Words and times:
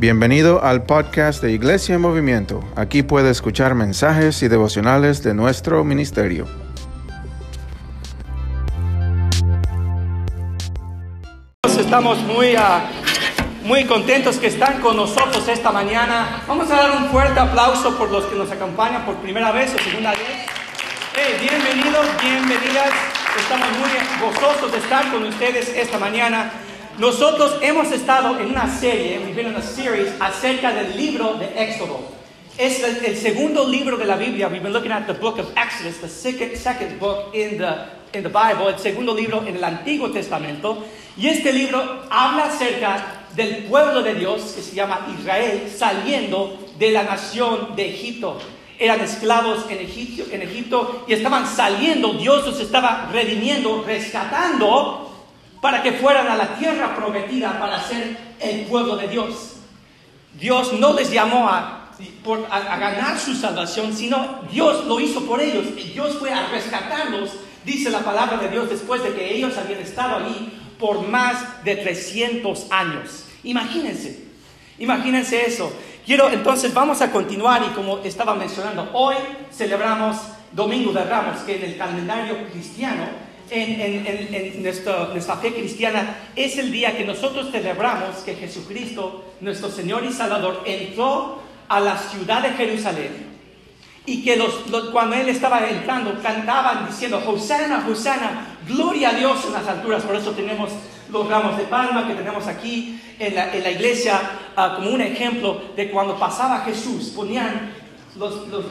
Bienvenido 0.00 0.62
al 0.62 0.84
podcast 0.84 1.42
de 1.42 1.50
Iglesia 1.50 1.96
en 1.96 2.00
Movimiento. 2.00 2.62
Aquí 2.76 3.02
puede 3.02 3.30
escuchar 3.30 3.74
mensajes 3.74 4.40
y 4.44 4.46
devocionales 4.46 5.24
de 5.24 5.34
nuestro 5.34 5.82
ministerio. 5.82 6.46
Estamos 11.64 12.18
muy, 12.18 12.54
ah, 12.54 12.88
muy 13.64 13.86
contentos 13.86 14.36
que 14.36 14.46
están 14.46 14.80
con 14.80 14.94
nosotros 14.94 15.48
esta 15.48 15.72
mañana. 15.72 16.44
Vamos 16.46 16.70
a 16.70 16.76
dar 16.76 16.96
un 16.96 17.06
fuerte 17.06 17.40
aplauso 17.40 17.98
por 17.98 18.08
los 18.08 18.24
que 18.26 18.36
nos 18.36 18.52
acompañan 18.52 19.04
por 19.04 19.16
primera 19.16 19.50
vez 19.50 19.74
o 19.74 19.82
segunda 19.82 20.12
vez. 20.12 20.20
Hey, 21.16 21.38
bienvenidos, 21.40 22.06
bienvenidas. 22.22 22.92
Estamos 23.36 23.66
muy 23.80 23.90
gozosos 24.20 24.70
de 24.70 24.78
estar 24.78 25.10
con 25.10 25.24
ustedes 25.24 25.70
esta 25.70 25.98
mañana. 25.98 26.52
Nosotros 26.98 27.58
hemos 27.62 27.92
estado 27.92 28.40
en 28.40 28.46
una 28.46 28.68
serie, 28.68 29.20
we've 29.20 29.32
been 29.32 29.46
in 29.46 29.54
a 29.54 29.62
series, 29.62 30.12
acerca 30.18 30.72
del 30.72 30.96
libro 30.96 31.34
de 31.34 31.46
Éxodo. 31.56 32.00
Es 32.56 32.82
el, 32.82 33.04
el, 33.04 33.16
segundo 33.16 33.68
libro 33.68 33.96
de 33.96 34.04
la 34.04 34.16
Biblia. 34.16 34.48
We've 34.48 34.60
been 34.60 34.72
looking 34.72 34.90
at 34.90 35.06
the 35.06 35.12
book 35.12 35.38
of 35.38 35.46
Exodus, 35.56 36.00
the 36.00 36.08
second, 36.08 36.56
second 36.56 36.98
book 36.98 37.32
in 37.32 37.56
the, 37.56 37.86
in 38.14 38.24
the 38.24 38.28
Bible, 38.28 38.68
el 38.68 38.80
segundo 38.80 39.14
libro 39.14 39.46
en 39.46 39.54
el 39.54 39.62
Antiguo 39.62 40.10
Testamento. 40.10 40.84
Y 41.16 41.28
este 41.28 41.52
libro 41.52 42.02
habla 42.10 42.46
acerca 42.46 43.26
del 43.36 43.66
pueblo 43.68 44.02
de 44.02 44.14
Dios 44.14 44.54
que 44.56 44.62
se 44.62 44.74
llama 44.74 45.06
Israel 45.20 45.72
saliendo 45.72 46.58
de 46.80 46.90
la 46.90 47.04
nación 47.04 47.76
de 47.76 47.90
Egipto. 47.90 48.40
Eran 48.76 49.00
esclavos 49.02 49.66
en 49.70 49.78
Egipto, 49.78 50.24
en 50.32 50.42
Egipto 50.42 51.04
y 51.06 51.12
estaban 51.12 51.46
saliendo. 51.46 52.14
Dios 52.14 52.44
los 52.44 52.58
estaba 52.58 53.08
redimiendo, 53.12 53.84
rescatando 53.86 55.07
para 55.60 55.82
que 55.82 55.92
fueran 55.92 56.28
a 56.28 56.36
la 56.36 56.54
tierra 56.54 56.94
prometida 56.94 57.58
para 57.58 57.82
ser 57.82 58.16
el 58.40 58.66
pueblo 58.66 58.96
de 58.96 59.08
Dios. 59.08 59.56
Dios 60.38 60.72
no 60.74 60.92
les 60.92 61.10
llamó 61.10 61.48
a, 61.48 61.74
ganar 62.78 63.18
su 63.18 63.34
salvación, 63.34 63.92
sino 63.92 64.42
Dios 64.52 64.86
lo 64.86 65.00
hizo 65.00 65.26
por 65.26 65.40
ellos. 65.40 65.66
Y 65.76 65.90
Dios 65.90 66.16
fue 66.18 66.32
a 66.32 66.46
rescatarlos, 66.46 67.32
dice 67.64 67.90
la 67.90 68.00
palabra 68.00 68.36
de 68.38 68.48
Dios, 68.48 68.70
después 68.70 69.02
de 69.02 69.14
que 69.14 69.34
ellos 69.34 69.56
habían 69.58 69.80
estado 69.80 70.24
allí 70.24 70.52
por 70.78 71.08
más 71.08 71.64
de 71.64 71.74
300 71.74 72.70
años. 72.70 73.24
Imagínense, 73.42 74.26
imagínense 74.78 75.44
eso. 75.44 75.72
Quiero, 76.06 76.30
entonces 76.30 76.72
vamos 76.72 77.02
a 77.02 77.10
continuar 77.10 77.62
y 77.68 77.74
como 77.74 77.98
estaba 77.98 78.34
mencionando, 78.34 78.90
hoy 78.92 79.16
celebramos 79.52 80.16
Domingo 80.52 80.92
de 80.92 81.04
Ramos, 81.04 81.40
que 81.40 81.56
en 81.56 81.64
el 81.64 81.76
calendario 81.76 82.48
cristiano 82.50 83.27
en, 83.50 84.62
nuestra 84.62 85.36
fe 85.36 85.54
cristiana 85.54 86.16
es 86.36 86.58
el 86.58 86.72
día 86.72 86.96
que 86.96 87.04
nosotros 87.04 87.50
celebramos 87.50 88.16
que 88.24 88.34
Jesucristo, 88.34 89.24
nuestro 89.40 89.70
Señor 89.70 90.04
y 90.04 90.12
Salvador, 90.12 90.62
entró 90.66 91.40
a 91.68 91.80
la 91.80 91.96
ciudad 91.98 92.42
de 92.42 92.50
Jerusalén 92.50 93.28
y 94.06 94.22
que 94.22 94.36
los, 94.36 94.54
cuando 94.90 95.16
Él 95.16 95.28
estaba 95.28 95.68
entrando 95.68 96.18
cantaban 96.22 96.86
diciendo, 96.86 97.22
Hosanna, 97.26 97.86
Hosanna, 97.88 98.56
gloria 98.66 99.10
a 99.10 99.14
Dios 99.14 99.44
en 99.46 99.52
las 99.52 99.68
alturas. 99.68 100.02
Por 100.02 100.16
eso 100.16 100.30
tenemos 100.30 100.70
los 101.10 101.28
ramos 101.28 101.58
de 101.58 101.64
palma 101.64 102.06
que 102.06 102.14
tenemos 102.14 102.46
aquí 102.46 103.00
en 103.18 103.34
la, 103.34 103.70
iglesia 103.70 104.20
uh, 104.56 104.76
como 104.76 104.90
un 104.90 105.00
ejemplo 105.00 105.60
de 105.76 105.90
cuando 105.90 106.18
pasaba 106.18 106.60
Jesús, 106.60 107.12
ponían 107.14 107.74
los, 108.18 108.48
los, 108.48 108.64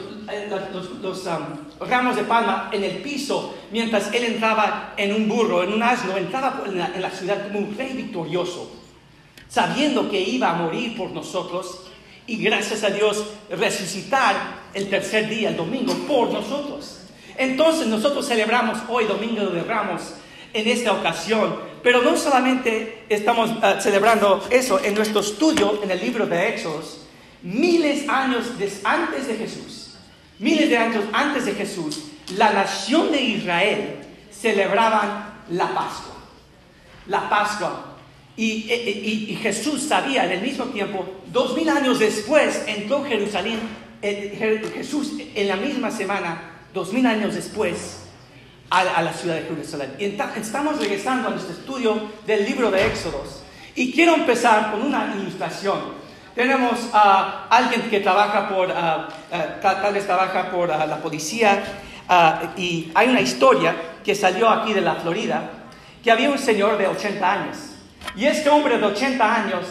los, 0.72 1.02
los 1.02 1.88
ramos 1.88 2.16
de 2.16 2.24
palma 2.24 2.70
en 2.72 2.84
el 2.84 2.98
piso 2.98 3.54
mientras 3.70 4.12
él 4.12 4.24
entraba 4.24 4.94
en 4.96 5.14
un 5.14 5.28
burro, 5.28 5.62
en 5.62 5.72
un 5.72 5.82
asno, 5.82 6.16
entraba 6.16 6.62
en 6.66 7.02
la, 7.02 7.10
ciudad 7.10 7.48
como 7.48 7.60
un 7.60 7.76
rey 7.76 7.92
victorioso, 7.94 8.70
sabiendo 9.48 10.10
que 10.10 10.20
iba 10.20 10.50
a 10.50 10.54
morir 10.54 10.96
por 10.96 11.10
nosotros 11.10 11.84
y 12.26 12.36
gracias 12.36 12.84
a 12.84 12.90
Dios 12.90 13.24
resucitar 13.50 14.36
el 14.74 14.90
tercer 14.90 15.28
día, 15.28 15.50
el 15.50 15.56
domingo, 15.56 15.94
por 16.06 16.30
nosotros. 16.30 17.00
Entonces 17.36 17.86
nosotros 17.86 18.26
celebramos 18.26 18.78
hoy 18.88 19.04
Domingo 19.04 19.46
de 19.46 19.62
Ramos 19.62 20.14
en 20.52 20.68
esta 20.68 20.92
ocasión, 20.92 21.56
pero 21.82 22.02
no 22.02 22.16
solamente 22.16 23.04
estamos 23.08 23.50
uh, 23.50 23.80
celebrando 23.80 24.44
eso 24.50 24.80
en 24.82 24.94
nuestro 24.94 25.20
estudio 25.20 25.80
en 25.82 25.90
el 25.90 26.00
libro 26.00 26.26
de 26.26 26.48
Éxodos, 26.48 27.07
miles 27.42 28.08
años 28.08 28.46
antes 28.84 29.26
de 29.26 29.34
Jesús, 29.36 29.94
miles 30.38 30.68
de 30.68 30.76
años 30.76 31.04
antes 31.12 31.44
de 31.44 31.54
Jesús, 31.54 32.04
la 32.36 32.52
nación 32.52 33.10
de 33.10 33.20
Israel 33.20 33.96
celebraban 34.30 35.42
la 35.50 35.74
Pascua. 35.74 36.14
La 37.06 37.28
Pascua. 37.28 37.96
Y, 38.36 38.70
y, 38.72 39.26
y, 39.30 39.36
Jesús 39.36 39.82
sabía 39.82 40.24
en 40.24 40.32
el 40.32 40.42
mismo 40.42 40.66
tiempo, 40.66 41.04
dos 41.32 41.56
mil 41.56 41.68
años 41.68 41.98
después, 41.98 42.62
entró 42.68 43.04
Jerusalén, 43.04 43.58
Jesús 44.00 45.14
en 45.34 45.48
la 45.48 45.56
misma 45.56 45.90
semana, 45.90 46.40
dos 46.72 46.92
mil 46.92 47.04
años 47.04 47.34
después, 47.34 48.04
a, 48.70 48.80
a, 48.80 49.02
la 49.02 49.12
ciudad 49.12 49.36
de 49.36 49.42
Jerusalén. 49.42 49.94
Y 49.98 50.04
estamos 50.40 50.78
regresando 50.78 51.28
a 51.28 51.30
nuestro 51.32 51.52
estudio 51.52 52.00
del 52.26 52.44
libro 52.44 52.70
de 52.70 52.86
Éxodos. 52.86 53.42
Y 53.74 53.90
quiero 53.92 54.14
empezar 54.14 54.70
con 54.70 54.82
una 54.82 55.16
ilustración. 55.18 56.07
Tenemos 56.38 56.90
a 56.92 57.48
uh, 57.50 57.52
alguien 57.52 57.90
que 57.90 57.98
trabaja 57.98 58.48
por, 58.48 58.68
uh, 58.68 58.72
uh, 58.72 59.60
tal, 59.60 59.92
vez 59.92 60.06
trabaja 60.06 60.48
por 60.52 60.68
la 60.68 60.98
policía, 61.02 61.64
y 62.56 62.92
hay 62.94 63.08
una 63.08 63.20
historia 63.20 63.74
que 64.04 64.14
salió 64.14 64.48
aquí 64.48 64.72
de 64.72 64.80
la 64.80 64.94
Florida, 64.94 65.50
que 66.00 66.12
había 66.12 66.30
un 66.30 66.38
señor 66.38 66.78
de 66.78 66.86
80 66.86 67.32
años. 67.32 67.56
Y 68.14 68.26
este 68.26 68.48
hombre 68.50 68.78
de 68.78 68.86
80 68.86 69.34
años 69.34 69.66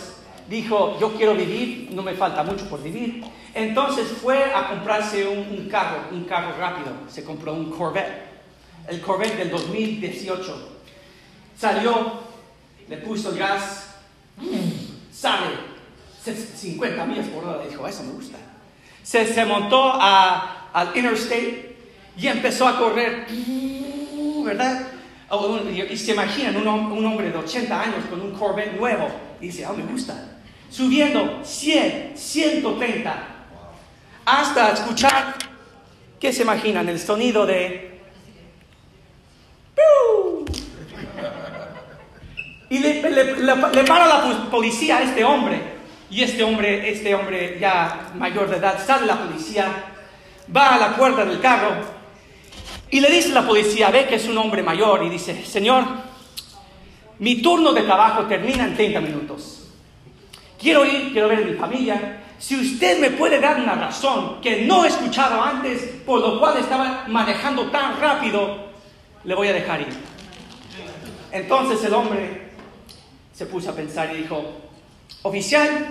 dijo, 0.49 0.97
yo 0.99 1.13
quiero 1.13 1.35
vivir, 1.35 1.87
no 1.93 2.03
me 2.03 2.15
falta 2.15 2.43
mucho 2.43 2.67
por 2.67 2.83
vivir. 2.83 3.23
Entonces 3.53 4.05
fue 4.21 4.53
a 4.53 4.67
comprarse 4.67 5.25
un, 5.25 5.37
un 5.37 5.69
carro, 5.69 5.99
un 6.11 6.25
carro 6.25 6.53
rápido. 6.59 6.91
Se 7.07 7.23
compró 7.23 7.53
un 7.53 7.71
Corvette, 7.71 8.25
el 8.89 8.99
Corvette 8.99 9.37
del 9.37 9.51
2018. 9.51 10.79
Salió, 11.57 12.11
le 12.89 12.97
puso 12.97 13.29
el 13.29 13.39
gas, 13.39 13.95
sale 15.13 15.76
50 16.33 17.05
millas 17.05 17.27
por 17.27 17.45
hora. 17.45 17.63
Dijo, 17.67 17.87
eso 17.87 18.03
me 18.03 18.13
gusta. 18.13 18.37
Se, 19.03 19.25
se 19.25 19.45
montó 19.45 19.91
a, 19.93 20.69
al 20.73 20.95
Interstate 20.95 21.77
y 22.17 22.27
empezó 22.27 22.67
a 22.67 22.77
correr, 22.77 23.25
¿verdad? 24.43 24.87
Y 25.89 25.97
se 25.97 26.11
imaginan 26.13 26.55
un, 26.57 26.67
un, 26.67 27.05
hombre 27.05 27.31
de 27.31 27.37
80 27.37 27.81
años 27.81 28.05
con 28.09 28.21
un 28.21 28.31
Corvette 28.31 28.77
nuevo. 28.77 29.09
Y 29.39 29.47
dice, 29.47 29.65
oh, 29.65 29.73
me 29.73 29.83
gusta. 29.83 30.39
Subiendo 30.69 31.41
100, 31.43 32.13
130, 32.15 33.27
hasta 34.25 34.71
escuchar, 34.73 35.35
¿qué 36.19 36.33
se 36.33 36.43
imaginan? 36.43 36.89
El 36.89 36.99
sonido 36.99 37.45
de... 37.45 38.01
Y 42.69 42.79
le, 42.79 43.01
le, 43.01 43.23
le, 43.35 43.55
le 43.55 43.83
para 43.85 44.07
la 44.07 44.49
policía 44.51 44.97
a 44.97 45.03
este 45.03 45.23
hombre. 45.23 45.76
Y 46.09 46.23
este 46.23 46.43
hombre, 46.43 46.89
este 46.89 47.13
hombre 47.13 47.57
ya 47.59 48.11
mayor 48.15 48.49
de 48.49 48.57
edad, 48.57 48.85
sale 48.85 49.05
la 49.05 49.17
policía, 49.17 49.65
va 50.55 50.75
a 50.75 50.77
la 50.77 50.95
puerta 50.95 51.25
del 51.25 51.39
carro 51.41 51.97
y 52.89 52.99
le 53.01 53.09
dice 53.09 53.31
a 53.31 53.41
la 53.41 53.47
policía, 53.47 53.89
ve 53.89 54.05
que 54.05 54.15
es 54.15 54.27
un 54.27 54.37
hombre 54.37 54.63
mayor 54.63 55.03
y 55.03 55.09
dice, 55.09 55.43
señor, 55.45 55.83
mi 57.19 57.41
turno 57.41 57.73
de 57.73 57.81
trabajo 57.81 58.25
termina 58.25 58.63
en 58.63 58.75
30 58.75 59.01
minutos. 59.01 59.67
Quiero 60.59 60.85
ir, 60.85 61.11
quiero 61.11 61.27
ver 61.27 61.39
a 61.39 61.45
mi 61.45 61.53
familia. 61.53 62.23
Si 62.39 62.55
usted 62.55 62.99
me 62.99 63.11
puede 63.11 63.39
dar 63.39 63.59
una 63.59 63.75
razón 63.75 64.39
que 64.41 64.65
no 64.65 64.85
he 64.85 64.87
escuchado 64.87 65.41
antes, 65.41 65.81
por 66.05 66.21
lo 66.21 66.39
cual 66.39 66.57
estaba 66.57 67.05
manejando 67.07 67.69
tan 67.69 67.99
rápido, 67.99 68.67
le 69.23 69.35
voy 69.35 69.49
a 69.49 69.53
dejar 69.53 69.81
ir. 69.81 69.93
Entonces 71.31 71.83
el 71.83 71.93
hombre 71.93 72.51
se 73.33 73.45
puso 73.47 73.71
a 73.71 73.75
pensar 73.75 74.13
y 74.13 74.21
dijo, 74.21 74.66
oficial, 75.23 75.87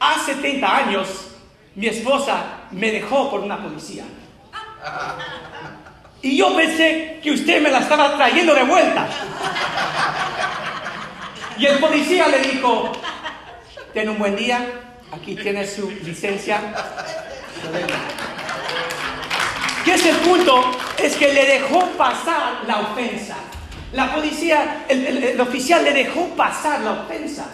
hace 0.00 0.34
70 0.34 0.76
años 0.76 1.08
mi 1.74 1.86
esposa 1.86 2.44
me 2.70 2.90
dejó 2.90 3.30
por 3.30 3.40
una 3.40 3.62
policía. 3.62 4.04
Y 6.20 6.36
yo 6.36 6.56
pensé 6.56 7.20
que 7.22 7.30
usted 7.30 7.62
me 7.62 7.70
la 7.70 7.78
estaba 7.78 8.16
trayendo 8.16 8.54
de 8.54 8.64
vuelta. 8.64 9.08
Y 11.56 11.66
el 11.66 11.78
policía 11.78 12.28
le 12.28 12.38
dijo, 12.40 12.92
ten 13.92 14.08
un 14.08 14.18
buen 14.18 14.36
día, 14.36 14.64
aquí 15.12 15.34
tiene 15.34 15.66
su 15.66 15.90
licencia. 16.02 16.60
¿Qué 19.84 19.94
es 19.94 20.06
el 20.06 20.16
punto? 20.16 20.70
Es 20.98 21.16
que 21.16 21.32
le 21.32 21.46
dejó 21.46 21.86
pasar 21.96 22.64
la 22.66 22.80
ofensa. 22.80 23.36
La 23.92 24.12
policía, 24.12 24.84
el, 24.88 25.40
oficial 25.40 25.82
le 25.82 25.92
dejó 25.92 26.26
pasar 26.36 26.80
la 26.80 26.92
ofensa. 26.92 27.46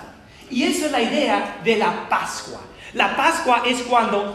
Y 0.55 0.63
esa 0.63 0.87
es 0.87 0.93
la 0.93 1.03
idea 1.03 1.61
de 1.65 1.77
la 1.77 2.09
Pascua. 2.09 2.61
La 2.93 3.17
Pascua 3.17 3.65
es 3.67 3.83
cuando 3.83 4.33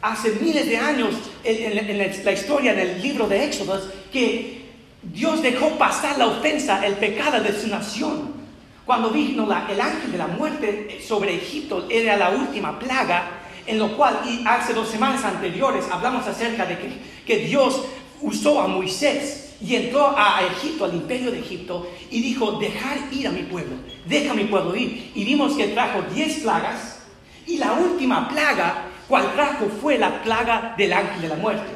hace 0.00 0.30
miles 0.40 0.68
de 0.68 0.76
años 0.76 1.16
en, 1.42 2.24
la 2.24 2.32
historia, 2.32 2.72
en 2.74 2.78
el 2.78 3.02
libro 3.02 3.26
de 3.26 3.44
Éxodos, 3.44 3.90
que 4.12 4.66
Dios 5.02 5.42
dejó 5.42 5.70
pasar 5.70 6.16
la 6.16 6.28
ofensa, 6.28 6.86
el 6.86 6.94
pecado 6.94 7.42
de 7.42 7.60
su 7.60 7.66
nación. 7.66 8.38
cuando 8.86 9.10
vino 9.10 9.48
el 9.68 9.80
ángel 9.80 10.12
de 10.12 10.18
la 10.18 10.28
muerte 10.28 11.00
sobre 11.04 11.34
Egipto, 11.34 11.88
era 11.90 12.16
la 12.16 12.30
última 12.30 12.78
plaga, 12.78 13.40
en 13.66 13.80
lo 13.80 13.96
cual, 13.96 14.20
hace 14.46 14.72
dos 14.72 14.88
semanas 14.88 15.24
anteriores 15.24 15.86
hablamos 15.90 16.24
acerca 16.28 16.66
de 16.66 16.78
que 17.26 17.38
Dios 17.38 17.82
usó 18.22 18.60
a 18.60 18.68
Moisés 18.68 19.56
y 19.60 19.74
entró 19.74 20.14
a 20.16 20.40
Egipto, 20.44 20.84
al 20.84 20.94
imperio 20.94 21.32
de 21.32 21.40
Egipto, 21.40 21.90
y 22.10 22.20
dijo, 22.20 22.52
dejar 22.52 22.98
ir 23.10 23.26
a 23.26 23.32
mi 23.32 23.42
pueblo, 23.42 23.74
deja 24.08 24.34
mi 24.34 24.44
pueblo 24.44 24.74
ir. 24.74 25.12
Y 25.14 25.24
vimos 25.24 25.54
que 25.54 25.68
trajo 25.68 26.02
diez 26.14 26.38
plagas, 26.40 27.00
y 27.46 27.56
la 27.58 27.72
última 27.72 28.28
plaga, 28.28 28.84
cual 29.08 29.32
trajo, 29.34 29.68
fue 29.80 29.98
la 29.98 30.22
plaga 30.22 30.74
del 30.76 30.92
ángel 30.92 31.22
de 31.22 31.28
la 31.28 31.36
muerte. 31.36 31.70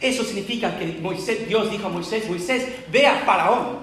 Eso 0.00 0.22
significa 0.22 0.78
que 0.78 0.98
Moisés, 1.02 1.48
Dios 1.48 1.70
dijo 1.70 1.86
a 1.86 1.90
Moisés, 1.90 2.28
Moisés, 2.28 2.66
ve 2.92 3.06
a 3.06 3.16
Faraón 3.26 3.78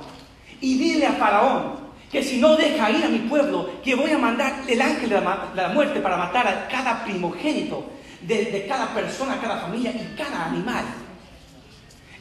y 0.62 0.78
dile 0.78 1.06
a 1.08 1.12
Faraón 1.14 1.86
que 2.10 2.24
si 2.24 2.38
no 2.38 2.56
deja 2.56 2.90
ir 2.90 3.04
a 3.04 3.10
mi 3.10 3.20
pueblo, 3.20 3.70
que 3.84 3.96
voy 3.96 4.12
a 4.12 4.18
mandar 4.18 4.62
el 4.70 4.82
ángel 4.82 5.10
de 5.10 5.20
la, 5.20 5.72
muerte 5.74 6.00
para 6.00 6.16
matar 6.16 6.48
a 6.48 6.68
cada 6.70 7.04
primogénito 7.04 7.84
de, 8.22 8.66
cada 8.66 8.94
persona, 8.94 9.38
cada 9.42 9.58
familia 9.60 9.92
y 9.92 10.16
cada 10.16 10.46
animal. 10.46 10.86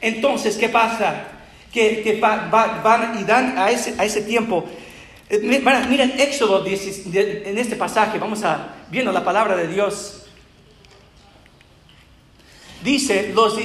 Entonces, 0.00 0.56
¿qué 0.56 0.69
pasa? 0.69 1.29
Que, 1.73 2.03
que 2.03 2.21
va- 2.21 2.49
va- 2.53 2.81
van 2.82 3.19
y 3.21 3.25
dan 3.25 3.56
a 3.56 3.71
ese, 3.71 3.94
a 3.99 4.05
ese 4.05 4.23
tiempo. 4.23 4.65
Eh, 5.31 5.38
Miren 5.88 6.15
Éxodo 6.21 6.62
10, 6.62 7.11
de- 7.12 7.43
en 7.50 7.59
este 7.59 7.76
pasaje, 7.76 8.19
vamos 8.19 8.43
a 8.44 8.75
viendo 8.91 9.12
la 9.12 9.25
palabra 9.25 9.56
de 9.56 9.69
Dios. 9.69 10.23
Dice, 12.82 13.32
los, 13.35 13.59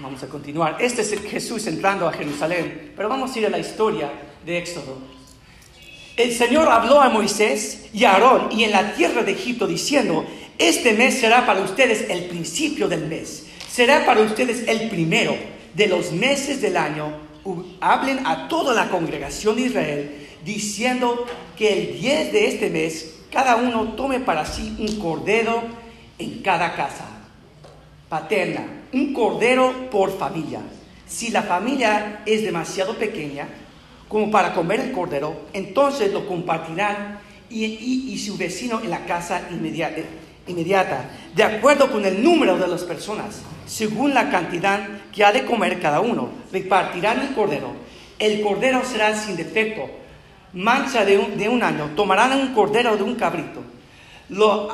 vamos 0.00 0.22
a 0.22 0.26
continuar, 0.28 0.76
este 0.80 1.02
es 1.02 1.14
Jesús 1.30 1.66
entrando 1.66 2.08
a 2.08 2.12
Jerusalén, 2.12 2.92
pero 2.96 3.08
vamos 3.08 3.34
a 3.34 3.38
ir 3.38 3.46
a 3.46 3.50
la 3.50 3.58
historia 3.58 4.10
de 4.44 4.58
Éxodo. 4.58 4.98
El 6.16 6.32
Señor 6.32 6.68
habló 6.68 7.00
a 7.00 7.08
Moisés 7.08 7.86
y 7.92 8.04
a 8.04 8.12
Aarón 8.14 8.48
y 8.52 8.64
en 8.64 8.72
la 8.72 8.94
tierra 8.94 9.22
de 9.22 9.32
Egipto 9.32 9.66
diciendo, 9.66 10.24
este 10.58 10.92
mes 10.92 11.18
será 11.18 11.46
para 11.46 11.60
ustedes 11.60 12.08
el 12.10 12.24
principio 12.26 12.88
del 12.88 13.06
mes, 13.06 13.46
será 13.70 14.04
para 14.04 14.20
ustedes 14.20 14.66
el 14.68 14.88
primero 14.88 15.36
de 15.74 15.86
los 15.88 16.12
meses 16.12 16.60
del 16.60 16.76
año. 16.76 17.12
Hablen 17.80 18.26
a 18.26 18.48
toda 18.48 18.74
la 18.74 18.88
congregación 18.88 19.56
de 19.56 19.62
Israel 19.62 20.23
diciendo 20.44 21.26
que 21.56 21.72
el 21.72 22.00
10 22.00 22.32
de 22.32 22.48
este 22.48 22.70
mes 22.70 23.14
cada 23.32 23.56
uno 23.56 23.94
tome 23.94 24.20
para 24.20 24.44
sí 24.46 24.76
un 24.78 24.98
cordero 25.00 25.62
en 26.18 26.40
cada 26.42 26.74
casa 26.76 27.06
paterna, 28.08 28.64
un 28.92 29.12
cordero 29.12 29.90
por 29.90 30.16
familia. 30.16 30.60
Si 31.06 31.30
la 31.30 31.42
familia 31.42 32.22
es 32.26 32.42
demasiado 32.42 32.94
pequeña 32.96 33.48
como 34.08 34.30
para 34.30 34.54
comer 34.54 34.80
el 34.80 34.92
cordero, 34.92 35.34
entonces 35.52 36.12
lo 36.12 36.26
compartirán 36.26 37.18
y, 37.50 37.64
y- 37.64 38.12
y 38.12 38.18
su 38.18 38.36
vecino 38.36 38.80
en 38.80 38.90
la 38.90 39.04
casa 39.06 39.48
inmediata, 39.50 40.00
inmediata, 40.46 41.10
de 41.34 41.42
acuerdo 41.42 41.90
con 41.90 42.04
el 42.04 42.22
número 42.22 42.56
de 42.56 42.68
las 42.68 42.82
personas, 42.84 43.42
según 43.66 44.14
la 44.14 44.30
cantidad 44.30 44.86
que 45.12 45.24
ha 45.24 45.32
de 45.32 45.44
comer 45.44 45.80
cada 45.80 46.00
uno. 46.00 46.28
Repartirán 46.52 47.20
el 47.20 47.34
cordero. 47.34 47.72
El 48.18 48.42
cordero 48.42 48.82
será 48.84 49.16
sin 49.16 49.36
defecto, 49.36 49.90
mancha 50.54 51.04
de 51.04 51.18
un, 51.18 51.62
año. 51.62 51.90
Tomarán 51.94 52.32
un 52.32 52.54
cordero 52.54 52.96
de 52.96 53.02
un 53.02 53.14
cabrito 53.14 53.62
lo, 54.28 54.68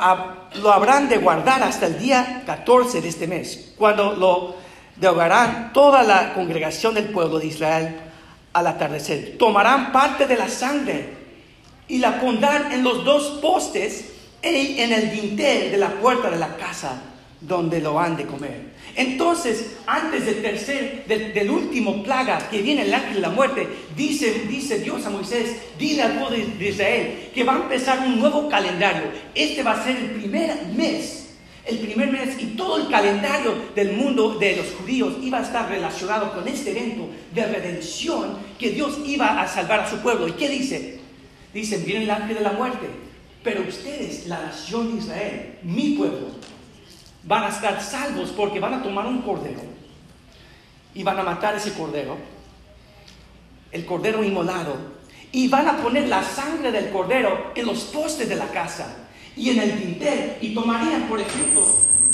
lo 0.63 0.73
habrán 0.73 1.09
de 1.09 1.19
guardar 1.19 1.63
hasta 1.63 1.87
el 1.87 1.99
día 1.99 2.43
14 2.47 3.01
de 3.01 3.09
este 3.09 3.27
mes, 3.27 3.73
cuando 3.77 4.13
lo 4.13 4.55
dehogarán 4.97 5.73
toda 5.73 6.03
la 6.03 6.35
congregación 6.35 6.95
del 6.95 7.07
pueblo 7.07 7.39
de 7.39 7.47
Israel 7.47 7.97
al 8.53 8.67
atardecer. 8.67 9.37
Tomarán 9.39 9.93
parte 9.93 10.27
de 10.27 10.37
la 10.37 10.49
sangre 10.49 11.19
y 11.89 11.99
la 11.99 12.21
pondrán 12.21 12.73
en 12.73 12.85
los 12.85 13.05
dos 13.05 13.39
postes 13.43 14.13
y 14.43 14.81
en 14.81 14.93
el 14.93 15.11
dintel 15.11 15.71
de 15.71 15.77
la 15.77 15.91
puerta 15.91 16.31
de 16.31 16.39
la 16.39 16.57
casa 16.57 17.03
donde 17.41 17.81
lo 17.81 17.99
han 17.99 18.17
de 18.17 18.27
comer. 18.27 18.71
Entonces, 18.97 19.77
antes 19.87 20.27
del 20.27 20.43
tercer, 20.43 21.05
del, 21.07 21.51
último 21.51 22.03
plaga 22.03 22.39
que 22.51 22.61
viene 22.61 22.83
el 22.83 22.93
ángel 22.93 23.15
de 23.15 23.21
la 23.21 23.31
muerte, 23.31 23.67
dice, 23.97 24.47
dice 24.49 24.81
Dios 24.81 25.07
a 25.07 25.11
Moisés, 25.11 25.57
dile 25.79 26.03
al 26.03 26.19
pueblo 26.19 26.37
de 26.37 26.47
de 26.47 26.69
Israel 26.69 27.31
que 27.35 27.45
va 27.45 27.55
a 27.55 27.63
empezar 27.63 28.01
un 28.07 28.19
nuevo 28.19 28.49
calendario. 28.49 29.11
Este 29.35 29.63
va 29.63 29.73
a 29.73 29.85
ser 29.85 29.97
el 29.97 30.11
primer 30.11 30.67
mes, 30.75 31.29
el 31.65 31.79
primer 31.79 32.11
mes 32.11 32.37
y 32.41 32.47
todo 32.57 32.79
el 32.79 32.89
calendario 32.89 33.55
del 33.75 33.93
mundo 33.93 34.39
de 34.39 34.57
los 34.57 34.67
judíos 34.73 35.15
iba 35.23 35.39
a 35.39 35.43
estar 35.43 35.69
relacionado 35.69 36.33
con 36.33 36.47
este 36.49 36.73
evento 36.73 37.09
de 37.35 37.47
redención 37.47 38.39
que 38.59 38.71
Dios 38.71 38.99
iba 39.07 39.41
a 39.41 39.47
salvar 39.47 39.81
a 39.81 39.91
su 39.91 39.99
pueblo. 39.99 40.29
¿Y 40.29 40.33
qué 40.33 40.49
dice? 40.49 40.99
Dicen, 41.55 41.85
viene 41.85 42.05
el 42.05 42.11
ángel 42.11 42.37
de 42.37 42.43
la 42.43 42.53
muerte, 42.53 42.87
pero 43.43 43.63
ustedes, 43.63 44.27
la 44.27 44.41
nación 44.43 44.93
de 44.93 44.99
Israel, 44.99 45.59
mi 45.63 45.91
pueblo, 45.91 46.29
van 47.31 47.45
a 47.45 47.49
estar 47.49 47.81
salvos 47.81 48.31
porque 48.31 48.59
van 48.59 48.75
a 48.75 48.83
tomar 48.83 49.07
un 49.07 49.23
cordero 49.23 49.61
y 50.93 51.05
van 51.05 51.17
a 51.17 51.23
matar 51.23 51.55
ese 51.55 51.73
cordero, 51.75 52.17
el 53.71 53.87
cordero 53.87 54.25
inmolado, 54.25 54.75
y 55.31 55.47
van 55.47 55.69
a 55.69 55.77
poner 55.77 56.09
la 56.09 56.25
sangre 56.25 56.73
del 56.73 56.91
cordero 56.91 57.53
en 57.55 57.67
los 57.67 57.83
postes 57.85 58.29
de 58.29 58.35
la 58.35 58.49
casa 58.49 58.97
y 59.37 59.51
en 59.51 59.61
el 59.61 59.79
dintel 59.79 60.39
y 60.41 60.53
tomarían, 60.53 61.03
por 61.03 61.21
ejemplo, 61.21 61.65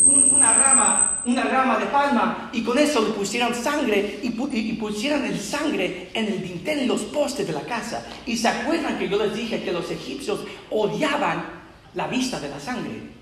un- 0.04 0.34
una 0.34 0.52
rama, 0.52 1.22
una 1.24 1.44
rama 1.44 1.78
de 1.78 1.86
palma 1.86 2.50
y 2.52 2.60
con 2.62 2.76
eso 2.78 3.00
le 3.00 3.14
pusieran 3.14 3.54
sangre 3.54 4.20
y, 4.22 4.26
y- 4.28 4.70
y 4.70 4.72
pusieran 4.74 5.24
el 5.24 5.40
sangre 5.40 6.10
en 6.12 6.26
el 6.26 6.42
dintel 6.42 6.80
en 6.80 6.88
los 6.88 7.00
postes 7.04 7.46
de 7.46 7.54
la 7.54 7.62
casa. 7.62 8.04
Y 8.26 8.36
se 8.36 8.48
acuerdan 8.48 8.98
que 8.98 9.08
yo 9.08 9.16
les 9.16 9.34
dije 9.34 9.62
que 9.64 9.72
los 9.72 9.90
egipcios 9.90 10.40
odiaban 10.70 11.42
la 11.94 12.06
vista 12.06 12.38
de 12.38 12.50
la 12.50 12.60
sangre. 12.60 13.15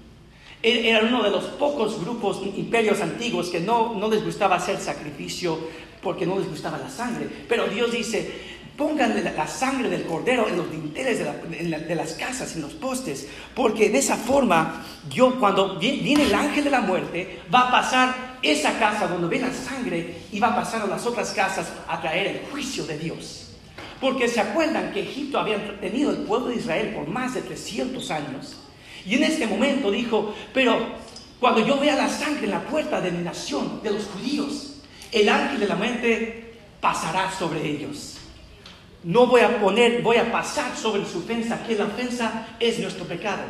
Er- 0.64 0.86
Era 0.86 1.02
uno 1.02 1.22
de 1.22 1.30
los 1.30 1.44
pocos 1.44 2.00
grupos, 2.00 2.40
imperios 2.56 3.00
antiguos, 3.00 3.50
que 3.50 3.60
no, 3.60 3.94
no 3.94 4.08
les 4.08 4.24
gustaba 4.24 4.56
hacer 4.56 4.80
sacrificio 4.80 5.58
porque 6.02 6.26
no 6.26 6.38
les 6.38 6.48
gustaba 6.48 6.78
la 6.78 6.90
sangre. 6.90 7.28
Pero 7.48 7.66
Dios 7.66 7.92
dice, 7.92 8.30
pónganle 8.76 9.22
la, 9.22 9.46
sangre 9.46 9.88
del 9.88 10.04
cordero 10.04 10.48
en 10.48 10.56
los 10.56 10.70
dinteles 10.70 11.18
de, 11.18 11.94
las 11.94 12.12
casas, 12.14 12.56
en 12.56 12.62
los 12.62 12.72
postes, 12.74 13.28
porque 13.54 13.88
de 13.90 13.98
esa 13.98 14.16
forma, 14.16 14.84
yo 15.10 15.38
cuando 15.38 15.78
vi- 15.78 16.00
viene 16.00 16.24
el 16.24 16.34
ángel 16.34 16.64
de 16.64 16.70
la 16.70 16.80
muerte, 16.80 17.40
va 17.54 17.68
a 17.68 17.70
pasar 17.70 18.34
esa 18.42 18.78
casa 18.78 19.06
donde 19.06 19.28
ve 19.28 19.40
la 19.40 19.52
sangre 19.52 20.16
y 20.32 20.40
va 20.40 20.48
a 20.48 20.56
pasar 20.56 20.82
a 20.82 20.86
las 20.86 21.06
otras 21.06 21.30
casas 21.32 21.72
a 21.88 22.00
traer 22.00 22.26
el 22.26 22.40
juicio 22.50 22.84
de 22.86 22.98
Dios. 22.98 23.50
Porque 24.00 24.28
se 24.28 24.40
acuerdan 24.40 24.92
que 24.92 25.00
Egipto 25.02 25.38
había 25.38 25.78
tenido 25.80 26.10
el 26.10 26.18
pueblo 26.18 26.48
de 26.48 26.56
Israel 26.56 26.92
por 26.94 27.06
más 27.06 27.32
de 27.34 27.40
300 27.42 28.10
años. 28.10 28.56
Y 29.06 29.16
en 29.16 29.24
este 29.24 29.46
momento 29.46 29.90
dijo, 29.90 30.34
pero 30.52 30.78
cuando 31.40 31.66
yo 31.66 31.78
vea 31.78 31.96
la 31.96 32.08
sangre 32.08 32.44
en 32.44 32.52
la 32.52 32.62
puerta 32.62 33.00
de 33.00 33.10
mi 33.10 33.22
nación, 33.22 33.80
de 33.82 33.90
los 33.90 34.06
judíos, 34.06 34.76
el 35.12 35.28
ángel 35.28 35.60
de 35.60 35.68
la 35.68 35.76
muerte 35.76 36.54
pasará 36.80 37.30
sobre 37.30 37.64
ellos. 37.64 38.16
No 39.04 39.26
voy 39.26 39.42
a 39.42 39.60
poner, 39.60 40.00
voy 40.02 40.16
a 40.16 40.32
pasar 40.32 40.74
sobre 40.76 41.04
su 41.04 41.18
ofensa, 41.18 41.62
que 41.66 41.76
la 41.76 41.84
ofensa 41.84 42.48
es 42.58 42.78
nuestro 42.78 43.04
pecado. 43.04 43.42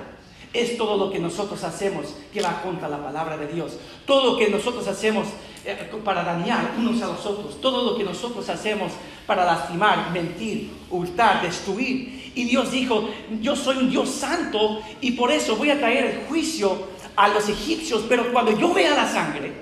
Es 0.53 0.77
todo 0.77 0.97
lo 0.97 1.11
que 1.11 1.19
nosotros 1.19 1.63
hacemos 1.65 2.07
que 2.33 2.41
va 2.41 2.63
contra 2.63 2.89
la 2.89 3.03
palabra 3.03 3.37
de 3.37 3.47
Dios. 3.47 3.73
Todo 4.07 4.33
lo 4.33 4.39
que 4.39 4.49
nosotros 4.49 4.87
hacemos 4.87 5.29
eh, 5.65 5.91
para 6.05 6.23
dañar 6.23 6.75
unos 6.79 7.01
a 7.03 7.07
los 7.07 7.25
otros. 7.25 7.61
Todo 7.61 7.91
lo 7.91 7.97
que 7.97 8.05
nosotros 8.05 8.49
hacemos 8.49 8.93
para 9.27 9.45
lastimar, 9.45 10.11
mentir, 10.11 10.71
hurtar, 10.91 11.43
destruir. 11.43 12.33
Y 12.35 12.45
Dios 12.45 12.71
dijo, 12.71 13.09
yo 13.41 13.57
soy 13.57 13.79
un 13.79 13.91
Dios 13.91 14.11
santo 14.11 14.81
y 15.01 15.13
por 15.13 15.31
eso 15.31 15.57
voy 15.57 15.71
a 15.71 15.79
traer 15.79 16.05
el 16.05 16.27
juicio 16.27 16.89
a 17.17 17.29
los 17.29 17.49
egipcios. 17.49 18.05
Pero 18.09 18.33
cuando 18.33 18.59
yo 18.59 18.73
vea 18.73 18.95
la 18.95 19.09
sangre, 19.09 19.53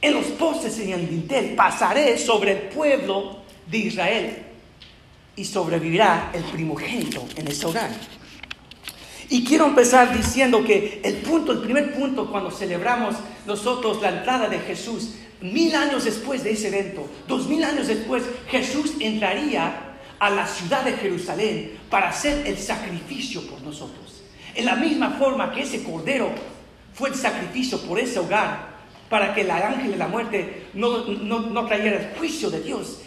en 0.00 0.12
los 0.12 0.26
postes 0.26 0.78
y 0.78 0.82
en 0.84 1.00
el 1.00 1.08
dintel, 1.08 1.54
pasaré 1.54 2.18
sobre 2.18 2.52
el 2.52 2.58
pueblo 2.68 3.38
de 3.66 3.78
Israel 3.78 4.42
y 5.36 5.44
sobrevivirá 5.44 6.30
el 6.34 6.44
primogénito 6.44 7.24
en 7.36 7.48
ese 7.48 7.66
hogar. 7.66 7.90
Y 9.30 9.44
quiero 9.44 9.66
empezar 9.66 10.16
diciendo 10.16 10.64
que 10.64 11.00
el 11.02 11.16
punto, 11.16 11.52
el 11.52 11.60
primer 11.60 11.94
punto 11.94 12.30
cuando 12.30 12.50
celebramos 12.50 13.16
nosotros 13.46 14.02
la 14.02 14.10
entrada 14.10 14.48
de 14.48 14.58
Jesús, 14.58 15.14
mil 15.40 15.74
años 15.74 16.04
después 16.04 16.44
de 16.44 16.52
ese 16.52 16.68
evento, 16.68 17.08
dos 17.26 17.48
mil 17.48 17.64
años 17.64 17.86
después, 17.86 18.24
Jesús 18.48 18.94
entraría 19.00 19.96
a 20.18 20.30
la 20.30 20.46
ciudad 20.46 20.84
de 20.84 20.92
Jerusalén 20.92 21.78
para 21.90 22.08
hacer 22.08 22.46
el 22.46 22.58
sacrificio 22.58 23.42
por 23.46 23.60
nosotros. 23.62 24.22
En 24.54 24.66
la 24.66 24.76
misma 24.76 25.10
forma 25.12 25.52
que 25.52 25.62
ese 25.62 25.82
cordero 25.82 26.30
fue 26.92 27.08
el 27.08 27.14
sacrificio 27.14 27.80
por 27.82 27.98
ese 27.98 28.18
hogar, 28.18 28.74
para 29.08 29.34
que 29.34 29.42
el 29.42 29.50
ángel 29.50 29.92
de 29.92 29.96
la 29.96 30.08
muerte 30.08 30.66
no, 30.74 31.04
no, 31.06 31.40
no 31.40 31.66
trayera 31.66 32.00
el 32.00 32.18
juicio 32.18 32.50
de 32.50 32.60
Dios, 32.62 33.00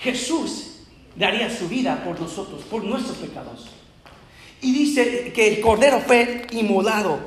Jesús 0.00 0.80
daría 1.16 1.50
su 1.50 1.68
vida 1.68 2.02
por 2.04 2.20
nosotros, 2.20 2.62
por 2.62 2.84
nuestros 2.84 3.18
pecados. 3.18 3.66
Y 4.62 4.72
dice 4.72 5.32
que 5.34 5.48
el 5.48 5.60
cordero 5.60 6.00
fue 6.00 6.46
inmolado. 6.52 7.18